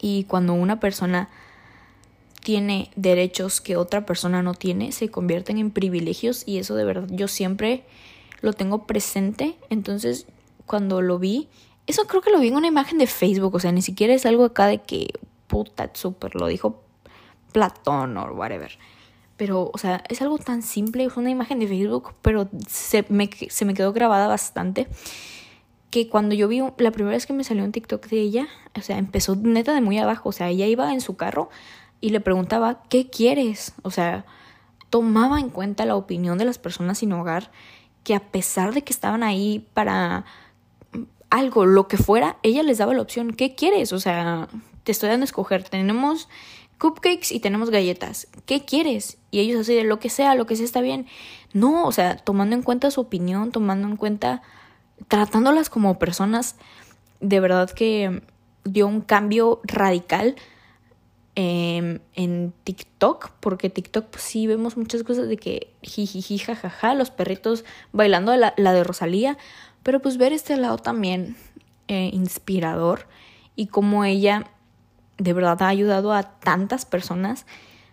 Y 0.00 0.24
cuando 0.24 0.54
una 0.54 0.80
persona 0.80 1.28
tiene 2.42 2.90
derechos 2.96 3.60
que 3.60 3.76
otra 3.76 4.06
persona 4.06 4.42
no 4.42 4.54
tiene, 4.54 4.92
se 4.92 5.10
convierten 5.10 5.58
en 5.58 5.70
privilegios 5.70 6.42
y 6.46 6.56
eso 6.56 6.74
de 6.74 6.84
verdad 6.84 7.08
yo 7.10 7.28
siempre 7.28 7.84
lo 8.40 8.54
tengo 8.54 8.86
presente. 8.86 9.56
Entonces, 9.68 10.26
cuando 10.64 11.02
lo 11.02 11.18
vi, 11.18 11.48
eso 11.86 12.06
creo 12.06 12.22
que 12.22 12.30
lo 12.30 12.40
vi 12.40 12.48
en 12.48 12.56
una 12.56 12.66
imagen 12.66 12.96
de 12.96 13.06
Facebook, 13.06 13.54
o 13.54 13.60
sea, 13.60 13.72
ni 13.72 13.82
siquiera 13.82 14.14
es 14.14 14.24
algo 14.24 14.46
acá 14.46 14.68
de 14.68 14.78
que 14.78 15.08
puta, 15.48 15.90
súper, 15.92 16.34
lo 16.34 16.46
dijo 16.46 16.80
Platón 17.52 18.16
o 18.16 18.32
whatever. 18.32 18.78
Pero, 19.38 19.70
o 19.72 19.78
sea, 19.78 20.04
es 20.10 20.20
algo 20.20 20.36
tan 20.36 20.60
simple, 20.60 21.04
es 21.04 21.16
una 21.16 21.30
imagen 21.30 21.60
de 21.60 21.68
Facebook, 21.68 22.12
pero 22.20 22.50
se 22.68 23.06
me, 23.08 23.30
se 23.48 23.64
me 23.64 23.72
quedó 23.72 23.94
grabada 23.94 24.26
bastante. 24.26 24.88
Que 25.90 26.10
cuando 26.10 26.34
yo 26.34 26.48
vi 26.48 26.60
la 26.76 26.90
primera 26.90 27.14
vez 27.14 27.24
que 27.24 27.32
me 27.32 27.44
salió 27.44 27.64
un 27.64 27.72
TikTok 27.72 28.08
de 28.08 28.20
ella, 28.20 28.48
o 28.76 28.82
sea, 28.82 28.98
empezó 28.98 29.36
neta 29.36 29.72
de 29.72 29.80
muy 29.80 29.96
abajo. 29.96 30.28
O 30.28 30.32
sea, 30.32 30.50
ella 30.50 30.66
iba 30.66 30.92
en 30.92 31.00
su 31.00 31.16
carro 31.16 31.48
y 32.02 32.10
le 32.10 32.20
preguntaba, 32.20 32.82
¿qué 32.90 33.08
quieres? 33.08 33.72
O 33.82 33.90
sea, 33.90 34.26
tomaba 34.90 35.40
en 35.40 35.50
cuenta 35.50 35.86
la 35.86 35.96
opinión 35.96 36.36
de 36.36 36.44
las 36.44 36.58
personas 36.58 36.98
sin 36.98 37.12
hogar, 37.12 37.50
que 38.04 38.14
a 38.14 38.20
pesar 38.20 38.74
de 38.74 38.82
que 38.82 38.92
estaban 38.92 39.22
ahí 39.22 39.66
para 39.72 40.24
algo, 41.30 41.64
lo 41.64 41.88
que 41.88 41.96
fuera, 41.96 42.38
ella 42.42 42.62
les 42.64 42.78
daba 42.78 42.92
la 42.92 43.02
opción, 43.02 43.32
¿qué 43.32 43.54
quieres? 43.54 43.92
O 43.92 44.00
sea, 44.00 44.48
te 44.84 44.92
estoy 44.92 45.10
dando 45.10 45.24
a 45.24 45.26
escoger. 45.26 45.62
Tenemos 45.64 46.28
cupcakes 46.78 47.32
y 47.32 47.40
tenemos 47.40 47.70
galletas. 47.70 48.28
¿Qué 48.46 48.64
quieres? 48.64 49.18
Y 49.30 49.40
ellos 49.40 49.60
así 49.60 49.74
de 49.74 49.84
lo 49.84 49.98
que 49.98 50.10
sea, 50.10 50.34
lo 50.34 50.46
que 50.46 50.56
sea 50.56 50.64
está 50.64 50.80
bien. 50.80 51.06
No, 51.52 51.86
o 51.86 51.92
sea, 51.92 52.16
tomando 52.16 52.54
en 52.54 52.62
cuenta 52.62 52.90
su 52.90 53.00
opinión, 53.00 53.52
tomando 53.52 53.88
en 53.88 53.96
cuenta, 53.96 54.42
tratándolas 55.08 55.70
como 55.70 55.98
personas, 55.98 56.56
de 57.20 57.40
verdad 57.40 57.70
que 57.70 58.22
dio 58.64 58.86
un 58.86 59.00
cambio 59.00 59.60
radical 59.64 60.36
em, 61.34 62.00
en 62.14 62.52
TikTok, 62.64 63.32
porque 63.40 63.70
TikTok 63.70 64.06
pues, 64.06 64.22
sí 64.22 64.46
vemos 64.46 64.76
muchas 64.76 65.02
cosas 65.02 65.28
de 65.28 65.36
que 65.36 65.72
jijiji, 65.82 66.38
jajaja, 66.38 66.94
los 66.94 67.10
perritos 67.10 67.64
bailando 67.92 68.34
la, 68.36 68.54
la 68.56 68.72
de 68.72 68.84
Rosalía, 68.84 69.36
pero 69.82 70.00
pues 70.00 70.16
ver 70.16 70.32
este 70.32 70.56
lado 70.56 70.78
también 70.78 71.36
eh, 71.88 72.10
inspirador 72.12 73.06
y 73.56 73.68
cómo 73.68 74.04
ella 74.04 74.50
de 75.18 75.32
verdad 75.32 75.60
ha 75.62 75.68
ayudado 75.68 76.12
a 76.12 76.22
tantas 76.22 76.84
personas, 76.84 77.44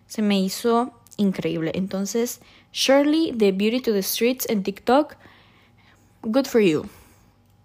se 0.07 0.21
me 0.21 0.39
hizo 0.39 0.93
increíble. 1.17 1.71
Entonces, 1.75 2.41
Shirley 2.71 3.31
de 3.33 3.51
Beauty 3.51 3.81
to 3.81 3.91
the 3.91 4.03
Streets 4.03 4.47
en 4.49 4.63
TikTok, 4.63 5.15
good 6.21 6.45
for 6.45 6.61
you. 6.61 6.85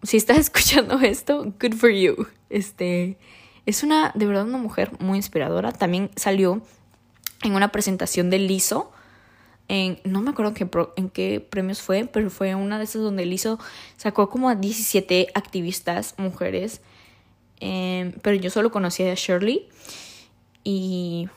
Si 0.02 0.16
estás 0.16 0.38
escuchando 0.48 0.98
esto, 1.00 1.52
good 1.60 1.74
for 1.74 1.90
you. 1.90 2.26
Este 2.48 3.18
es 3.66 3.82
una 3.82 4.12
de 4.14 4.26
verdad 4.26 4.46
una 4.46 4.58
mujer 4.58 4.90
muy 4.98 5.18
inspiradora. 5.18 5.72
También 5.72 6.10
salió 6.16 6.62
en 7.42 7.54
una 7.54 7.70
presentación 7.70 8.30
de 8.30 8.38
Liso. 8.38 8.92
En, 9.68 10.00
no 10.04 10.20
me 10.20 10.30
acuerdo 10.30 10.52
en 10.96 11.10
qué 11.10 11.40
premios 11.40 11.80
fue, 11.80 12.04
pero 12.04 12.28
fue 12.30 12.54
una 12.56 12.78
de 12.78 12.84
esas 12.84 13.02
donde 13.02 13.24
Liso 13.24 13.60
sacó 13.96 14.28
como 14.28 14.48
a 14.48 14.56
17 14.56 15.28
activistas 15.34 16.14
mujeres 16.18 16.80
Em, 17.60 18.12
pero 18.22 18.36
yo 18.36 18.50
solo 18.50 18.70
conocía 18.70 19.12
a 19.12 19.14
Shirley. 19.14 19.68
Y 20.64 21.28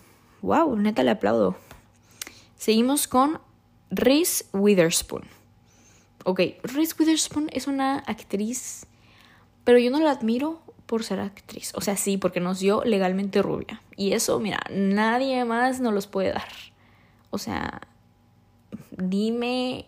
wow, 0.41 0.75
neta 0.75 1.03
le 1.03 1.11
aplaudo. 1.11 1.55
Seguimos 2.55 3.07
con 3.07 3.39
Reese 3.91 4.45
Witherspoon. 4.53 5.23
Ok, 6.25 6.39
Reese 6.63 6.95
Witherspoon 6.97 7.49
es 7.51 7.67
una 7.67 7.99
actriz, 7.99 8.85
pero 9.65 9.77
yo 9.77 9.91
no 9.91 9.99
la 9.99 10.11
admiro 10.11 10.61
por 10.85 11.03
ser 11.03 11.19
actriz. 11.19 11.73
O 11.75 11.81
sea, 11.81 11.97
sí, 11.97 12.17
porque 12.17 12.39
nos 12.39 12.59
dio 12.59 12.83
legalmente 12.83 13.41
rubia. 13.41 13.81
Y 13.97 14.13
eso, 14.13 14.39
mira, 14.39 14.59
nadie 14.71 15.43
más 15.45 15.79
nos 15.79 15.93
los 15.93 16.07
puede 16.07 16.31
dar. 16.31 16.49
O 17.29 17.37
sea, 17.37 17.81
dime, 18.91 19.85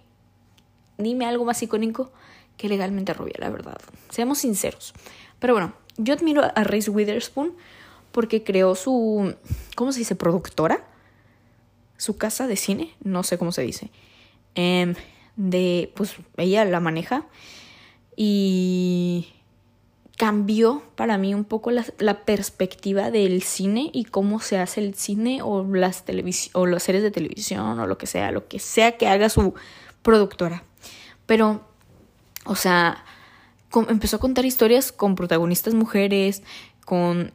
dime 0.98 1.26
algo 1.26 1.46
más 1.46 1.62
icónico 1.64 2.12
que 2.58 2.70
legalmente 2.70 3.14
rubia, 3.14 3.36
la 3.38 3.50
verdad. 3.50 3.78
Seamos 4.10 4.40
sinceros. 4.40 4.94
Pero 5.40 5.54
bueno, 5.54 5.74
yo 5.98 6.14
admiro 6.14 6.44
a 6.44 6.64
Reese 6.64 6.90
Witherspoon 6.90 7.54
porque 8.12 8.44
creó 8.44 8.76
su, 8.76 9.36
¿cómo 9.76 9.92
se 9.92 10.00
dice? 10.00 10.16
Productora. 10.16 10.86
Su 11.98 12.18
casa 12.18 12.48
de 12.48 12.58
cine, 12.58 12.94
no 13.04 13.24
sé 13.24 13.38
cómo 13.38 13.52
se 13.52 13.62
dice. 13.62 13.90
Em, 14.56 14.96
de, 15.36 15.92
pues 15.96 16.16
ella 16.38 16.66
la 16.66 16.80
maneja 16.80 17.26
y 18.16 19.34
cambió 20.18 20.82
para 20.96 21.18
mí 21.18 21.34
un 21.34 21.44
poco 21.44 21.72
la, 21.72 22.24
perspectiva 22.26 23.12
del 23.12 23.44
cine 23.44 23.90
y 23.92 24.06
cómo 24.06 24.40
se 24.40 24.58
hace 24.60 24.80
el 24.82 24.96
cine 24.96 25.42
o 25.42 25.64
las, 25.64 26.06
o 26.54 26.66
las 26.66 26.84
series 26.84 27.04
de 27.04 27.12
televisión 27.12 27.80
o 27.80 27.88
lo 27.88 27.98
que 27.98 28.08
sea, 28.08 28.32
lo 28.32 28.48
que 28.48 28.60
sea 28.60 28.98
que 28.98 29.08
haga 29.08 29.30
su 29.30 29.54
productora. 30.02 30.64
Pero, 31.26 31.66
o 32.46 32.56
sea, 32.56 33.04
empezó 33.90 34.18
a 34.18 34.20
contar 34.20 34.46
historias 34.46 34.92
con 34.92 35.16
protagonistas 35.16 35.74
mujeres, 35.74 36.44
con 36.86 37.32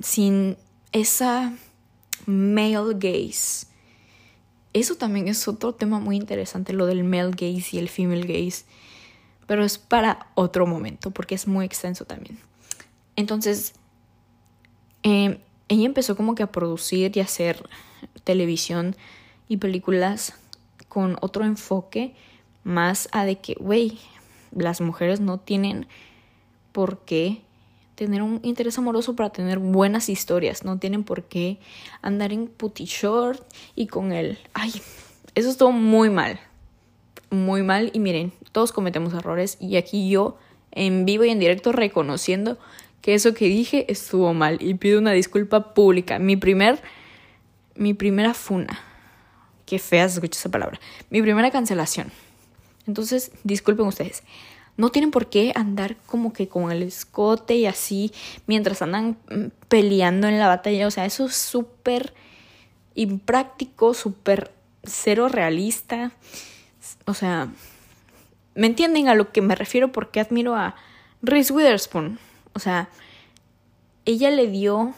sin 0.00 0.56
esa 0.92 1.54
male 2.26 2.94
gaze. 2.94 3.66
Eso 4.72 4.94
también 4.94 5.28
es 5.28 5.46
otro 5.48 5.74
tema 5.74 6.00
muy 6.00 6.16
interesante, 6.16 6.72
lo 6.72 6.86
del 6.86 7.04
male 7.04 7.30
gaze 7.30 7.76
y 7.76 7.78
el 7.78 7.88
female 7.88 8.22
gaze. 8.26 8.64
Pero 9.46 9.64
es 9.64 9.76
para 9.78 10.30
otro 10.34 10.66
momento, 10.66 11.10
porque 11.10 11.34
es 11.34 11.46
muy 11.46 11.66
extenso 11.66 12.04
también. 12.04 12.38
Entonces, 13.16 13.74
em, 15.02 15.38
ella 15.68 15.86
empezó 15.86 16.16
como 16.16 16.34
que 16.34 16.42
a 16.42 16.52
producir 16.52 17.16
y 17.16 17.20
hacer 17.20 17.68
televisión 18.24 18.96
y 19.48 19.58
películas 19.58 20.34
con 20.88 21.16
otro 21.20 21.44
enfoque 21.44 22.14
más 22.64 23.08
a 23.12 23.24
de 23.24 23.38
que, 23.40 23.54
güey, 23.54 23.98
las 24.54 24.80
mujeres 24.80 25.20
no 25.20 25.38
tienen 25.38 25.86
por 26.72 27.00
qué 27.04 27.42
tener 27.94 28.22
un 28.22 28.40
interés 28.42 28.78
amoroso 28.78 29.14
para 29.14 29.30
tener 29.30 29.58
buenas 29.58 30.08
historias, 30.08 30.64
no 30.64 30.78
tienen 30.78 31.04
por 31.04 31.24
qué 31.24 31.58
andar 32.00 32.32
en 32.32 32.48
putty 32.48 32.84
short 32.84 33.42
y 33.74 33.86
con 33.86 34.12
él. 34.12 34.38
Ay, 34.54 34.72
eso 35.34 35.50
estuvo 35.50 35.72
muy 35.72 36.10
mal. 36.10 36.40
Muy 37.30 37.62
mal 37.62 37.90
y 37.94 37.98
miren, 37.98 38.32
todos 38.52 38.72
cometemos 38.72 39.14
errores 39.14 39.56
y 39.60 39.76
aquí 39.76 40.10
yo 40.10 40.36
en 40.70 41.04
vivo 41.04 41.24
y 41.24 41.30
en 41.30 41.38
directo 41.38 41.72
reconociendo 41.72 42.58
que 43.00 43.14
eso 43.14 43.34
que 43.34 43.46
dije 43.46 43.90
estuvo 43.90 44.32
mal 44.34 44.58
y 44.60 44.74
pido 44.74 44.98
una 44.98 45.12
disculpa 45.12 45.74
pública. 45.74 46.18
Mi 46.18 46.36
primer 46.36 46.80
mi 47.74 47.94
primera 47.94 48.34
funa. 48.34 48.80
Qué 49.66 49.78
fea 49.78 50.08
se 50.08 50.16
escucha 50.16 50.38
esa 50.38 50.50
palabra. 50.50 50.78
Mi 51.10 51.22
primera 51.22 51.50
cancelación. 51.50 52.12
Entonces, 52.86 53.32
disculpen 53.44 53.86
ustedes. 53.86 54.22
No 54.76 54.90
tienen 54.90 55.10
por 55.10 55.28
qué 55.28 55.52
andar 55.54 55.96
como 56.06 56.32
que 56.32 56.48
con 56.48 56.72
el 56.72 56.82
escote 56.82 57.56
y 57.56 57.66
así 57.66 58.12
mientras 58.46 58.82
andan 58.82 59.18
mm, 59.30 59.46
peleando 59.68 60.28
en 60.28 60.38
la 60.38 60.48
batalla. 60.48 60.86
O 60.86 60.90
sea, 60.90 61.04
eso 61.04 61.26
es 61.26 61.36
súper 61.36 62.14
impráctico, 62.94 63.94
súper 63.94 64.52
cero 64.82 65.28
realista. 65.28 66.12
O 67.06 67.14
sea, 67.14 67.52
¿me 68.54 68.66
entienden 68.66 69.08
a 69.08 69.14
lo 69.14 69.30
que 69.32 69.42
me 69.42 69.54
refiero? 69.54 69.92
Porque 69.92 70.20
admiro 70.20 70.54
a 70.54 70.74
Reese 71.20 71.52
Witherspoon. 71.52 72.18
O 72.54 72.58
sea, 72.58 72.88
ella 74.04 74.30
le 74.30 74.48
dio 74.48 74.94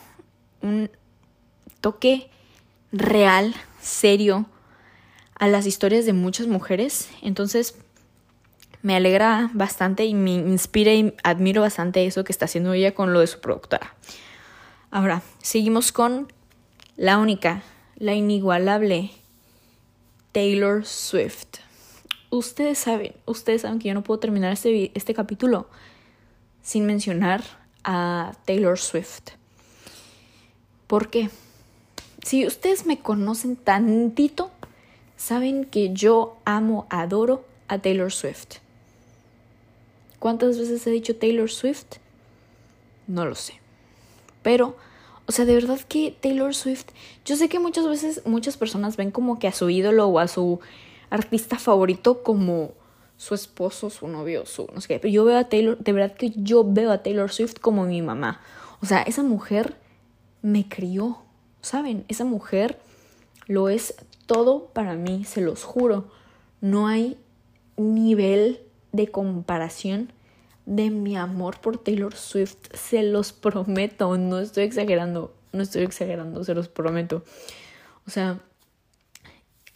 un 0.62 0.90
toque 1.80 2.30
real, 2.92 3.54
serio, 3.80 4.46
a 5.44 5.48
las 5.48 5.66
historias 5.66 6.06
de 6.06 6.14
muchas 6.14 6.46
mujeres. 6.46 7.10
Entonces, 7.20 7.76
me 8.80 8.96
alegra 8.96 9.50
bastante 9.52 10.06
y 10.06 10.14
me 10.14 10.32
inspira 10.32 10.94
y 10.94 11.14
admiro 11.22 11.60
bastante 11.60 12.06
eso 12.06 12.24
que 12.24 12.32
está 12.32 12.46
haciendo 12.46 12.72
ella 12.72 12.94
con 12.94 13.12
lo 13.12 13.20
de 13.20 13.26
su 13.26 13.40
productora. 13.40 13.94
Ahora, 14.90 15.20
seguimos 15.42 15.92
con 15.92 16.32
la 16.96 17.18
única, 17.18 17.62
la 17.96 18.14
inigualable 18.14 19.10
Taylor 20.32 20.86
Swift. 20.86 21.58
Ustedes 22.30 22.78
saben, 22.78 23.12
ustedes 23.26 23.62
saben 23.62 23.80
que 23.80 23.88
yo 23.88 23.94
no 23.94 24.02
puedo 24.02 24.20
terminar 24.20 24.50
este, 24.50 24.92
este 24.94 25.12
capítulo 25.12 25.68
sin 26.62 26.86
mencionar 26.86 27.42
a 27.84 28.32
Taylor 28.46 28.78
Swift. 28.78 29.32
¿Por 30.86 31.10
qué? 31.10 31.28
Si 32.24 32.46
ustedes 32.46 32.86
me 32.86 33.00
conocen 33.00 33.54
tantito, 33.54 34.50
saben 35.24 35.64
que 35.64 35.94
yo 35.94 36.36
amo, 36.44 36.86
adoro 36.90 37.46
a 37.66 37.78
Taylor 37.78 38.12
Swift. 38.12 38.58
¿Cuántas 40.18 40.58
veces 40.58 40.86
he 40.86 40.90
dicho 40.90 41.16
Taylor 41.16 41.50
Swift? 41.50 41.96
No 43.06 43.24
lo 43.24 43.34
sé. 43.34 43.54
Pero, 44.42 44.76
o 45.24 45.32
sea, 45.32 45.46
de 45.46 45.54
verdad 45.54 45.80
que 45.80 46.14
Taylor 46.20 46.54
Swift, 46.54 46.88
yo 47.24 47.36
sé 47.36 47.48
que 47.48 47.58
muchas 47.58 47.88
veces 47.88 48.20
muchas 48.26 48.58
personas 48.58 48.98
ven 48.98 49.10
como 49.10 49.38
que 49.38 49.48
a 49.48 49.52
su 49.52 49.70
ídolo 49.70 50.08
o 50.08 50.18
a 50.18 50.28
su 50.28 50.60
artista 51.08 51.58
favorito 51.58 52.22
como 52.22 52.72
su 53.16 53.34
esposo, 53.34 53.88
su 53.88 54.06
novio, 54.08 54.44
su 54.44 54.68
no 54.74 54.82
sé 54.82 54.88
qué. 54.88 54.98
Pero 54.98 55.14
yo 55.14 55.24
veo 55.24 55.38
a 55.38 55.48
Taylor, 55.48 55.78
de 55.78 55.92
verdad 55.92 56.16
que 56.18 56.32
yo 56.36 56.70
veo 56.70 56.92
a 56.92 57.02
Taylor 57.02 57.32
Swift 57.32 57.60
como 57.62 57.86
mi 57.86 58.02
mamá. 58.02 58.42
O 58.82 58.86
sea, 58.86 59.00
esa 59.00 59.22
mujer 59.22 59.74
me 60.42 60.68
crió, 60.68 61.22
¿saben? 61.62 62.04
Esa 62.08 62.26
mujer 62.26 62.78
lo 63.46 63.70
es 63.70 63.94
todo 64.26 64.66
para 64.72 64.94
mí, 64.94 65.24
se 65.24 65.40
los 65.40 65.64
juro. 65.64 66.10
No 66.60 66.86
hay 66.86 67.18
nivel 67.76 68.60
de 68.92 69.08
comparación 69.08 70.12
de 70.66 70.90
mi 70.90 71.16
amor 71.16 71.60
por 71.60 71.78
Taylor 71.78 72.14
Swift. 72.14 72.56
Se 72.72 73.02
los 73.02 73.32
prometo, 73.32 74.16
no 74.16 74.38
estoy 74.40 74.64
exagerando, 74.64 75.34
no 75.52 75.62
estoy 75.62 75.82
exagerando, 75.82 76.44
se 76.44 76.54
los 76.54 76.68
prometo. 76.68 77.24
O 78.06 78.10
sea, 78.10 78.40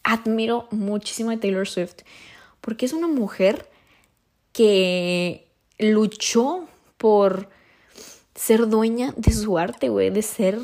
admiro 0.02 0.68
muchísimo 0.70 1.30
a 1.30 1.38
Taylor 1.38 1.68
Swift 1.68 2.02
porque 2.60 2.86
es 2.86 2.92
una 2.92 3.08
mujer 3.08 3.68
que 4.52 5.48
luchó 5.78 6.66
por 6.96 7.48
ser 8.34 8.68
dueña 8.68 9.14
de 9.16 9.32
su 9.32 9.58
arte, 9.58 9.88
güey, 9.88 10.10
de 10.10 10.22
ser, 10.22 10.58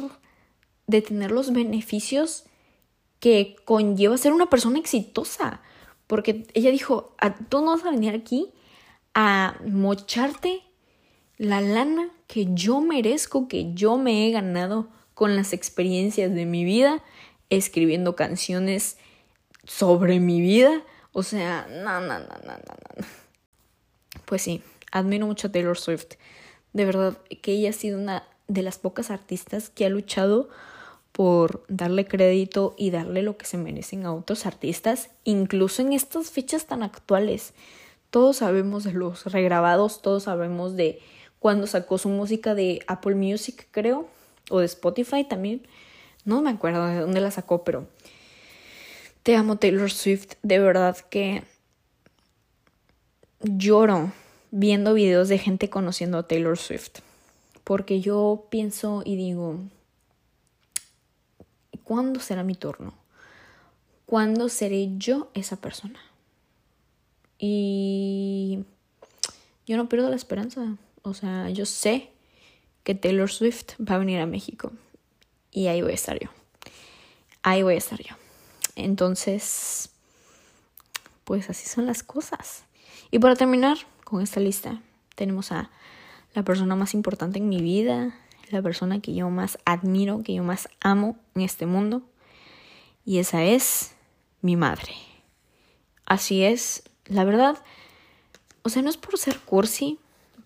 de 0.87 1.03
tener 1.03 1.31
los 1.31 1.53
beneficios 1.53 2.45
que 3.25 3.57
conlleva 3.65 4.19
ser 4.19 4.35
una 4.35 4.51
persona 4.51 4.79
exitosa. 4.79 5.63
Porque 6.07 6.47
ella 6.53 6.71
dijo, 6.71 7.15
ah, 7.17 7.35
tú 7.49 7.63
no 7.63 7.71
vas 7.71 7.83
a 7.87 7.91
venir 7.91 8.15
aquí 8.15 8.53
a 9.15 9.57
mocharte 9.67 10.61
la 11.39 11.63
lana 11.63 12.11
que 12.27 12.49
yo 12.53 12.83
merezco, 12.83 13.49
que 13.49 13.73
yo 13.73 13.97
me 13.97 14.27
he 14.27 14.31
ganado 14.31 14.89
con 15.15 15.37
las 15.37 15.55
experiencias 15.55 16.35
de 16.35 16.45
mi 16.45 16.67
vida, 16.67 17.03
escribiendo 17.49 18.15
canciones 18.15 18.99
sobre 19.63 20.21
mi 20.21 20.43
vida. 20.43 20.83
O 21.13 21.23
sea, 21.23 21.67
no, 21.71 22.01
no, 22.01 22.19
no, 22.19 22.27
no, 22.27 22.53
no, 22.53 22.75
no. 22.99 23.07
Pues 24.27 24.43
sí, 24.43 24.63
admiro 24.93 25.27
mucho 25.27 25.47
a 25.47 25.51
Taylor 25.51 25.79
Swift. 25.79 26.17
De 26.75 26.85
verdad 26.85 27.17
que 27.41 27.53
ella 27.53 27.71
ha 27.71 27.73
sido 27.73 27.99
una 27.99 28.25
de 28.49 28.61
las 28.61 28.77
pocas 28.77 29.11
artistas 29.11 29.71
que 29.71 29.87
ha 29.87 29.89
luchado 29.89 30.51
por 31.15 31.65
darle 31.69 32.07
crédito 32.07 32.75
y 32.77 32.91
darle 32.91 33.23
lo 33.23 33.37
que 33.37 33.47
se 33.47 33.57
merecen 33.57 34.05
a 34.05 34.13
otros 34.13 34.47
artistas, 34.47 35.11
incluso 35.23 35.81
en 35.81 35.93
estas 35.93 36.33
fechas 36.33 36.67
tan 36.67 36.83
actuales. 36.83 37.55
Todos 38.11 38.39
sabemos 38.39 38.83
de 38.83 38.95
los 38.95 39.25
regrabados, 39.27 40.03
todos 40.03 40.25
sabemos 40.25 40.75
de 40.75 40.99
cuando 41.39 41.69
sacó 41.69 41.99
su 41.99 42.09
música 42.09 42.57
de 42.57 42.81
Apple 42.89 43.15
Music, 43.15 43.69
creo, 43.71 44.09
o 44.51 44.59
de 44.59 44.67
Spotify 44.67 45.23
también. 45.23 45.63
No 46.25 46.43
me 46.43 46.51
acuerdo 46.51 46.85
de 46.89 46.99
dónde 46.99 47.21
la 47.21 47.31
sacó, 47.31 47.63
pero 47.63 47.87
te 49.23 49.37
amo 49.37 49.57
Taylor 49.57 49.93
Swift, 49.93 50.33
de 50.43 50.59
verdad 50.59 50.97
que 51.11 51.45
lloro 53.41 54.11
viendo 54.51 54.95
videos 54.95 55.29
de 55.29 55.39
gente 55.39 55.71
conociendo 55.71 56.19
a 56.19 56.27
Taylor 56.27 56.59
Swift, 56.59 57.03
porque 57.63 58.01
yo 58.01 58.47
pienso 58.51 59.03
y 59.05 59.15
digo, 59.15 59.61
¿Cuándo 61.85 62.21
será 62.21 62.43
mi 62.43 62.55
turno? 62.55 62.95
¿Cuándo 64.07 64.49
seré 64.49 64.97
yo 64.97 65.31
esa 65.35 65.57
persona? 65.57 66.01
Y 67.39 68.65
yo 69.67 69.77
no 69.77 69.89
pierdo 69.89 70.09
la 70.09 70.17
esperanza. 70.17 70.77
O 71.03 71.15
sea, 71.15 71.51
yo 71.51 71.67
sé 71.67 72.11
que 72.85 72.95
Taylor 72.95 73.31
Swift 73.31 73.73
va 73.81 73.97
a 73.97 73.99
venir 73.99 74.19
a 74.21 74.27
México. 74.27 74.73
Y 75.51 75.67
ahí 75.67 75.83
voy 75.83 75.93
a 75.93 75.95
estar 75.95 76.19
yo. 76.19 76.31
Ahí 77.43 77.63
voy 77.63 77.75
a 77.75 77.79
estar 77.79 78.03
yo. 78.03 78.17
Entonces, 78.77 79.91
pues 81.25 81.51
así 81.51 81.67
son 81.67 81.87
las 81.87 82.03
cosas. 82.03 82.65
Y 83.11 83.19
para 83.19 83.37
terminar 83.37 83.79
con 84.05 84.23
esta 84.23 84.41
lista, 84.41 84.81
tenemos 85.15 85.53
a 85.53 85.71
la 86.35 86.43
persona 86.43 86.75
más 86.77 86.95
importante 86.95 87.39
en 87.39 87.49
mi 87.49 87.61
vida, 87.61 88.15
la 88.51 88.63
persona 88.63 89.01
que 89.01 89.15
yo 89.15 89.31
más 89.31 89.59
admiro, 89.65 90.23
que 90.23 90.35
yo 90.35 90.43
más 90.43 90.69
amo 90.81 91.17
en 91.35 91.43
este 91.43 91.67
mundo. 91.67 92.03
Y 93.05 93.19
esa 93.19 93.45
es 93.45 93.95
mi 94.41 94.57
madre. 94.57 94.93
Así 96.07 96.43
es, 96.43 96.83
la 97.07 97.25
verdad, 97.25 97.59
o 98.63 98.69
sea, 98.69 98.83
no 98.83 98.91
es 98.91 98.97
por 98.97 99.19
ser 99.19 99.39
cursi, 99.41 99.99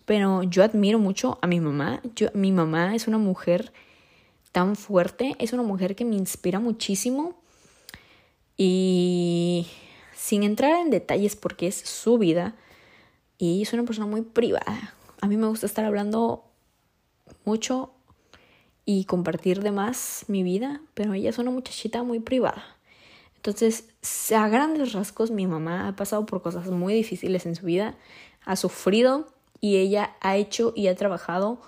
pero 0.05 0.43
yo 0.43 0.65
admiro 0.65 0.99
mucho 0.99 1.39
a 1.43 1.47
mi 1.47 1.61
mamá. 1.61 2.01
Yo, 2.15 2.29
mi 2.35 2.53
mamá 2.53 2.95
es 2.95 3.09
una 3.09 3.19
mujer 3.19 3.73
tan 4.53 4.77
fuerte, 4.77 5.37
es 5.39 5.53
una 5.53 5.63
mujer 5.63 5.95
que 5.95 6.05
me 6.05 6.17
inspira 6.17 6.61
muchísimo. 6.61 7.35
Y 8.57 9.67
sin 10.15 10.43
entrar 10.43 10.81
en 10.81 10.91
detalles 10.91 11.37
porque 11.37 11.69
es 11.69 11.77
su 11.77 12.19
vida, 12.19 12.57
y 13.39 13.63
es 13.63 13.73
una 13.73 13.85
persona 13.85 14.07
muy 14.07 14.23
privada. 14.23 14.95
A 15.21 15.29
mí 15.29 15.37
me 15.37 15.47
gusta 15.47 15.67
estar 15.67 15.85
hablando 15.85 16.45
mucho 17.45 17.93
y 18.85 19.05
compartir 19.05 19.63
de 19.63 19.71
más 19.71 20.25
mi 20.29 20.43
vida, 20.43 20.81
pero 20.95 21.15
ella 21.15 21.31
es 21.31 21.39
una 21.39 21.51
muchachita 21.51 22.03
muy 22.03 22.21
privada. 22.21 22.65
Entonces, 23.37 23.85
a 24.35 24.49
grandes 24.49 24.93
rasgos, 24.93 25.31
mi 25.31 25.47
mamá 25.47 25.89
ha 25.89 25.97
pasado 25.97 26.27
por 26.27 26.43
cosas 26.43 26.67
muy 26.69 26.95
difíciles 26.95 27.47
en 27.47 27.55
su 27.55 27.67
vida, 27.67 27.95
ha 28.45 28.57
sufrido 28.57 29.29
y 29.61 29.77
ella 29.77 30.17
ha 30.21 30.37
hecho 30.37 30.73
y 30.75 30.89
ha 30.89 30.97
trabajado 30.97 31.61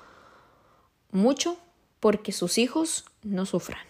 mucho 1.12 1.56
porque 2.00 2.32
sus 2.32 2.58
hijos 2.58 3.04
no 3.22 3.46
sufran. 3.46 3.84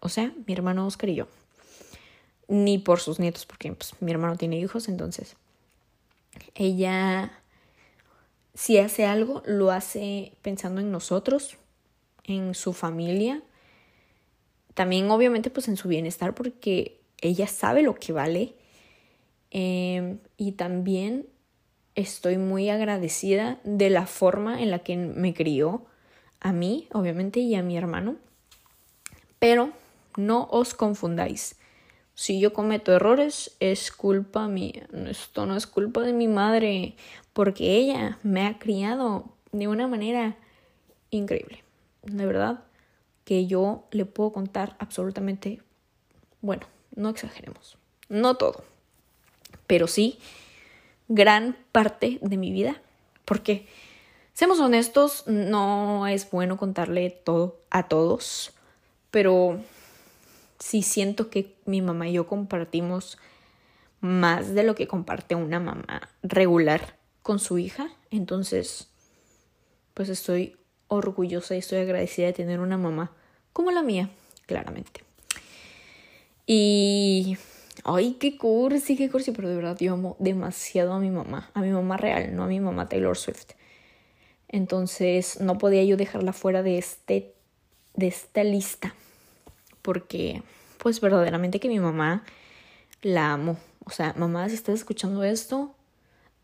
O 0.00 0.08
sea, 0.08 0.32
mi 0.46 0.54
hermano 0.54 0.86
Oscar 0.86 1.10
y 1.10 1.16
yo. 1.16 1.28
Ni 2.48 2.78
por 2.78 3.00
sus 3.00 3.20
nietos, 3.20 3.46
porque 3.46 3.72
pues, 3.72 3.92
mi 4.00 4.10
hermano 4.10 4.36
tiene 4.36 4.58
hijos, 4.58 4.88
entonces 4.88 5.36
ella 6.54 7.32
si 8.54 8.78
hace 8.78 9.04
algo, 9.04 9.42
lo 9.46 9.70
hace 9.70 10.32
pensando 10.42 10.80
en 10.80 10.90
nosotros, 10.90 11.58
en 12.24 12.54
su 12.54 12.72
familia, 12.72 13.42
también 14.74 15.10
obviamente 15.10 15.50
pues 15.50 15.68
en 15.68 15.76
su 15.76 15.88
bienestar 15.88 16.34
porque 16.34 17.00
ella 17.20 17.46
sabe 17.46 17.82
lo 17.82 17.94
que 17.94 18.12
vale 18.12 18.54
em, 19.50 20.18
y 20.36 20.52
también 20.52 21.26
estoy 21.94 22.38
muy 22.38 22.70
agradecida 22.70 23.60
de 23.64 23.90
la 23.90 24.06
forma 24.06 24.60
en 24.60 24.70
la 24.70 24.80
que 24.80 24.96
me 24.96 25.32
crió 25.32 25.86
a 26.40 26.52
mí, 26.52 26.88
obviamente, 26.92 27.40
y 27.40 27.54
a 27.54 27.62
mi 27.62 27.76
hermano. 27.76 28.16
Pero 29.38 29.70
no 30.16 30.48
os 30.50 30.74
confundáis. 30.74 31.56
Si 32.14 32.38
yo 32.38 32.52
cometo 32.52 32.92
errores, 32.92 33.56
es 33.60 33.90
culpa 33.90 34.46
mía. 34.48 34.86
Esto 35.08 35.46
no 35.46 35.56
es 35.56 35.66
culpa 35.66 36.02
de 36.02 36.12
mi 36.12 36.28
madre 36.28 36.96
porque 37.34 37.76
ella 37.76 38.18
me 38.22 38.46
ha 38.46 38.58
criado 38.58 39.26
de 39.52 39.68
una 39.68 39.86
manera 39.86 40.36
increíble. 41.10 41.62
De 42.02 42.24
verdad 42.24 42.64
que 43.24 43.46
yo 43.46 43.84
le 43.90 44.06
puedo 44.06 44.32
contar 44.32 44.76
absolutamente, 44.78 45.60
bueno, 46.40 46.66
no 46.94 47.10
exageremos, 47.10 47.76
no 48.08 48.36
todo, 48.36 48.64
pero 49.66 49.86
sí 49.86 50.18
gran 51.08 51.56
parte 51.72 52.18
de 52.22 52.36
mi 52.36 52.50
vida, 52.50 52.80
porque, 53.24 53.66
seamos 54.32 54.60
honestos, 54.60 55.24
no 55.26 56.06
es 56.06 56.30
bueno 56.30 56.56
contarle 56.56 57.10
todo 57.10 57.60
a 57.70 57.88
todos, 57.88 58.52
pero 59.10 59.60
sí 60.58 60.82
siento 60.82 61.30
que 61.30 61.54
mi 61.64 61.82
mamá 61.82 62.08
y 62.08 62.12
yo 62.12 62.26
compartimos 62.26 63.18
más 64.00 64.54
de 64.54 64.62
lo 64.62 64.74
que 64.74 64.86
comparte 64.86 65.34
una 65.34 65.60
mamá 65.60 66.08
regular 66.22 66.96
con 67.24 67.40
su 67.40 67.58
hija. 67.58 67.88
Entonces, 68.10 68.90
pues 69.94 70.08
estoy 70.10 70.56
orgullosa 70.86 71.56
y 71.56 71.58
estoy 71.58 71.78
agradecida 71.78 72.26
de 72.26 72.34
tener 72.34 72.60
una 72.60 72.78
mamá 72.78 73.10
como 73.52 73.72
la 73.72 73.82
mía, 73.82 74.10
claramente. 74.46 75.02
Y, 76.46 77.38
ay, 77.84 78.16
qué 78.20 78.36
cursi, 78.36 78.96
qué 78.96 79.10
cursi, 79.10 79.32
pero 79.32 79.48
de 79.48 79.56
verdad 79.56 79.78
yo 79.80 79.94
amo 79.94 80.16
demasiado 80.20 80.92
a 80.92 81.00
mi 81.00 81.10
mamá, 81.10 81.50
a 81.54 81.62
mi 81.62 81.70
mamá 81.70 81.96
real, 81.96 82.36
no 82.36 82.44
a 82.44 82.46
mi 82.46 82.60
mamá 82.60 82.88
Taylor 82.88 83.16
Swift. 83.16 83.52
Entonces, 84.48 85.40
no 85.40 85.56
podía 85.56 85.82
yo 85.82 85.96
dejarla 85.96 86.34
fuera 86.34 86.62
de 86.62 86.78
este 86.78 87.34
de 87.94 88.08
esta 88.08 88.44
lista. 88.44 88.94
Porque, 89.80 90.42
pues 90.78 91.00
verdaderamente 91.00 91.60
que 91.60 91.68
mi 91.68 91.80
mamá 91.80 92.24
la 93.02 93.32
amo. 93.32 93.56
O 93.86 93.90
sea, 93.90 94.14
mamá, 94.18 94.48
si 94.48 94.56
estás 94.56 94.74
escuchando 94.74 95.24
esto, 95.24 95.74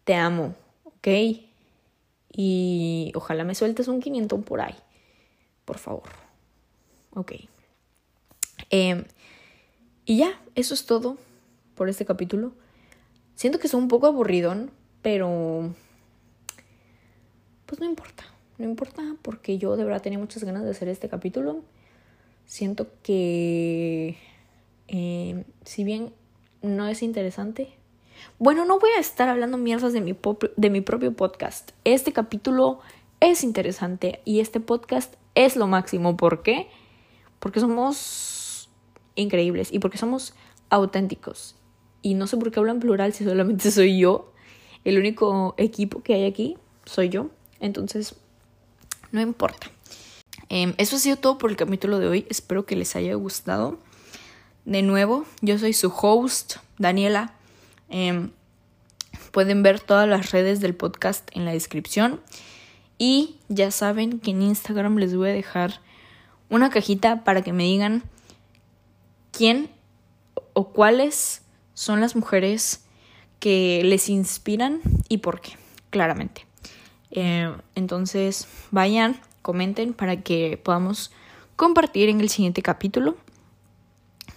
te 0.04 0.14
amo, 0.14 0.54
¿ok? 1.00 1.08
Y 2.32 3.12
ojalá 3.14 3.44
me 3.44 3.54
sueltes 3.54 3.88
un 3.88 4.00
500 4.00 4.44
por 4.44 4.60
ahí. 4.60 4.74
Por 5.64 5.78
favor. 5.78 6.08
Ok. 7.14 7.32
Em, 8.70 9.04
y 10.04 10.18
ya, 10.18 10.40
eso 10.54 10.74
es 10.74 10.86
todo 10.86 11.16
por 11.74 11.88
este 11.88 12.04
capítulo. 12.04 12.52
Siento 13.34 13.58
que 13.58 13.66
es 13.66 13.74
un 13.74 13.88
poco 13.88 14.06
aburridón, 14.06 14.70
pero 15.02 15.74
pues 17.66 17.80
no 17.80 17.86
importa. 17.86 18.24
No 18.58 18.66
importa 18.66 19.02
porque 19.22 19.56
yo 19.58 19.76
de 19.76 19.84
verdad 19.84 20.02
tenía 20.02 20.18
muchas 20.18 20.44
ganas 20.44 20.64
de 20.64 20.70
hacer 20.70 20.88
este 20.88 21.08
capítulo. 21.08 21.62
Siento 22.44 22.88
que 23.02 24.18
em, 24.88 25.44
si 25.64 25.84
bien 25.84 26.12
no 26.62 26.86
es 26.86 27.02
interesante, 27.02 27.79
bueno, 28.38 28.64
no 28.64 28.78
voy 28.78 28.90
a 28.96 29.00
estar 29.00 29.28
hablando 29.28 29.58
mierdas 29.58 29.92
de 29.92 30.00
mi, 30.00 30.16
de 30.56 30.70
mi 30.70 30.80
propio 30.80 31.12
podcast. 31.12 31.72
Este 31.84 32.12
capítulo 32.12 32.80
es 33.20 33.44
interesante 33.44 34.20
y 34.24 34.40
este 34.40 34.60
podcast 34.60 35.14
es 35.34 35.56
lo 35.56 35.66
máximo. 35.66 36.16
¿Por 36.16 36.42
qué? 36.42 36.68
Porque 37.38 37.60
somos 37.60 38.70
increíbles 39.14 39.72
y 39.72 39.78
porque 39.78 39.98
somos 39.98 40.34
auténticos. 40.70 41.56
Y 42.02 42.14
no 42.14 42.26
sé 42.26 42.36
por 42.36 42.50
qué 42.50 42.60
hablo 42.60 42.72
en 42.72 42.80
plural 42.80 43.12
si 43.12 43.24
solamente 43.24 43.70
soy 43.72 43.98
yo. 43.98 44.32
El 44.84 44.98
único 44.98 45.54
equipo 45.58 46.02
que 46.02 46.14
hay 46.14 46.24
aquí 46.24 46.56
soy 46.86 47.10
yo. 47.10 47.28
Entonces, 47.60 48.14
no 49.12 49.20
importa. 49.20 49.70
Em, 50.48 50.74
eso 50.78 50.96
ha 50.96 50.98
sido 50.98 51.16
todo 51.16 51.38
por 51.38 51.50
el 51.50 51.56
capítulo 51.56 51.98
de 51.98 52.08
hoy. 52.08 52.26
Espero 52.30 52.64
que 52.64 52.76
les 52.76 52.96
haya 52.96 53.14
gustado. 53.14 53.78
De 54.64 54.82
nuevo, 54.82 55.24
yo 55.42 55.58
soy 55.58 55.72
su 55.72 55.92
host, 55.94 56.56
Daniela. 56.78 57.34
Em, 57.90 58.30
pueden 59.32 59.62
ver 59.62 59.80
todas 59.80 60.08
las 60.08 60.30
redes 60.30 60.60
del 60.60 60.74
podcast 60.74 61.28
en 61.32 61.44
la 61.44 61.52
descripción. 61.52 62.20
Y 62.96 63.36
ya 63.48 63.70
saben 63.70 64.20
que 64.20 64.30
en 64.30 64.42
Instagram 64.42 64.96
les 64.96 65.14
voy 65.14 65.30
a 65.30 65.32
dejar 65.32 65.80
una 66.48 66.70
cajita 66.70 67.24
para 67.24 67.42
que 67.42 67.52
me 67.52 67.64
digan 67.64 68.02
quién 69.32 69.70
o 70.52 70.68
cuáles 70.68 71.42
son 71.74 72.00
las 72.00 72.16
mujeres 72.16 72.84
que 73.38 73.82
les 73.84 74.08
inspiran 74.08 74.80
y 75.08 75.18
por 75.18 75.40
qué, 75.40 75.52
claramente. 75.88 76.46
Eh, 77.10 77.52
entonces 77.74 78.46
vayan, 78.70 79.20
comenten 79.42 79.94
para 79.94 80.22
que 80.22 80.60
podamos 80.62 81.10
compartir 81.56 82.08
en 82.08 82.20
el 82.20 82.28
siguiente 82.28 82.62
capítulo. 82.62 83.16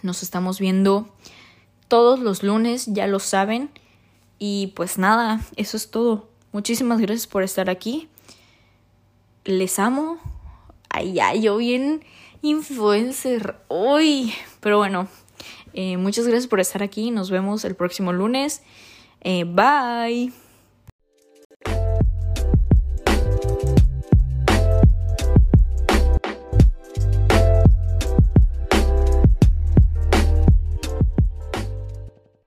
Nos 0.02 0.24
estamos 0.24 0.60
viendo 0.60 1.13
todos 1.88 2.20
los 2.20 2.44
lunes, 2.44 2.88
ya 2.88 3.08
lo 3.08 3.20
saben. 3.20 3.70
Y 4.40 4.74
pues 4.76 4.98
nada, 4.98 5.42
eso 5.56 5.78
es 5.78 5.90
todo. 5.90 6.28
Muchísimas 6.52 7.00
gracias 7.00 7.28
por 7.28 7.44
estar 7.44 7.70
aquí. 7.70 8.10
Les 9.46 9.80
amo. 9.80 10.20
Ay, 10.90 11.20
ay, 11.20 11.42
yo 11.42 11.58
bien 11.58 12.04
influencer 12.42 13.56
hoy. 13.68 14.34
Pero 14.60 14.78
bueno, 14.78 15.08
eh, 15.74 15.98
muchas 15.98 16.28
gracias 16.28 16.48
por 16.48 16.60
estar 16.60 16.84
aquí. 16.84 17.12
Nos 17.12 17.32
vemos 17.32 17.66
el 17.66 17.76
próximo 17.76 18.14
lunes. 18.14 18.62
Eh, 19.22 19.46
bye. 19.46 20.43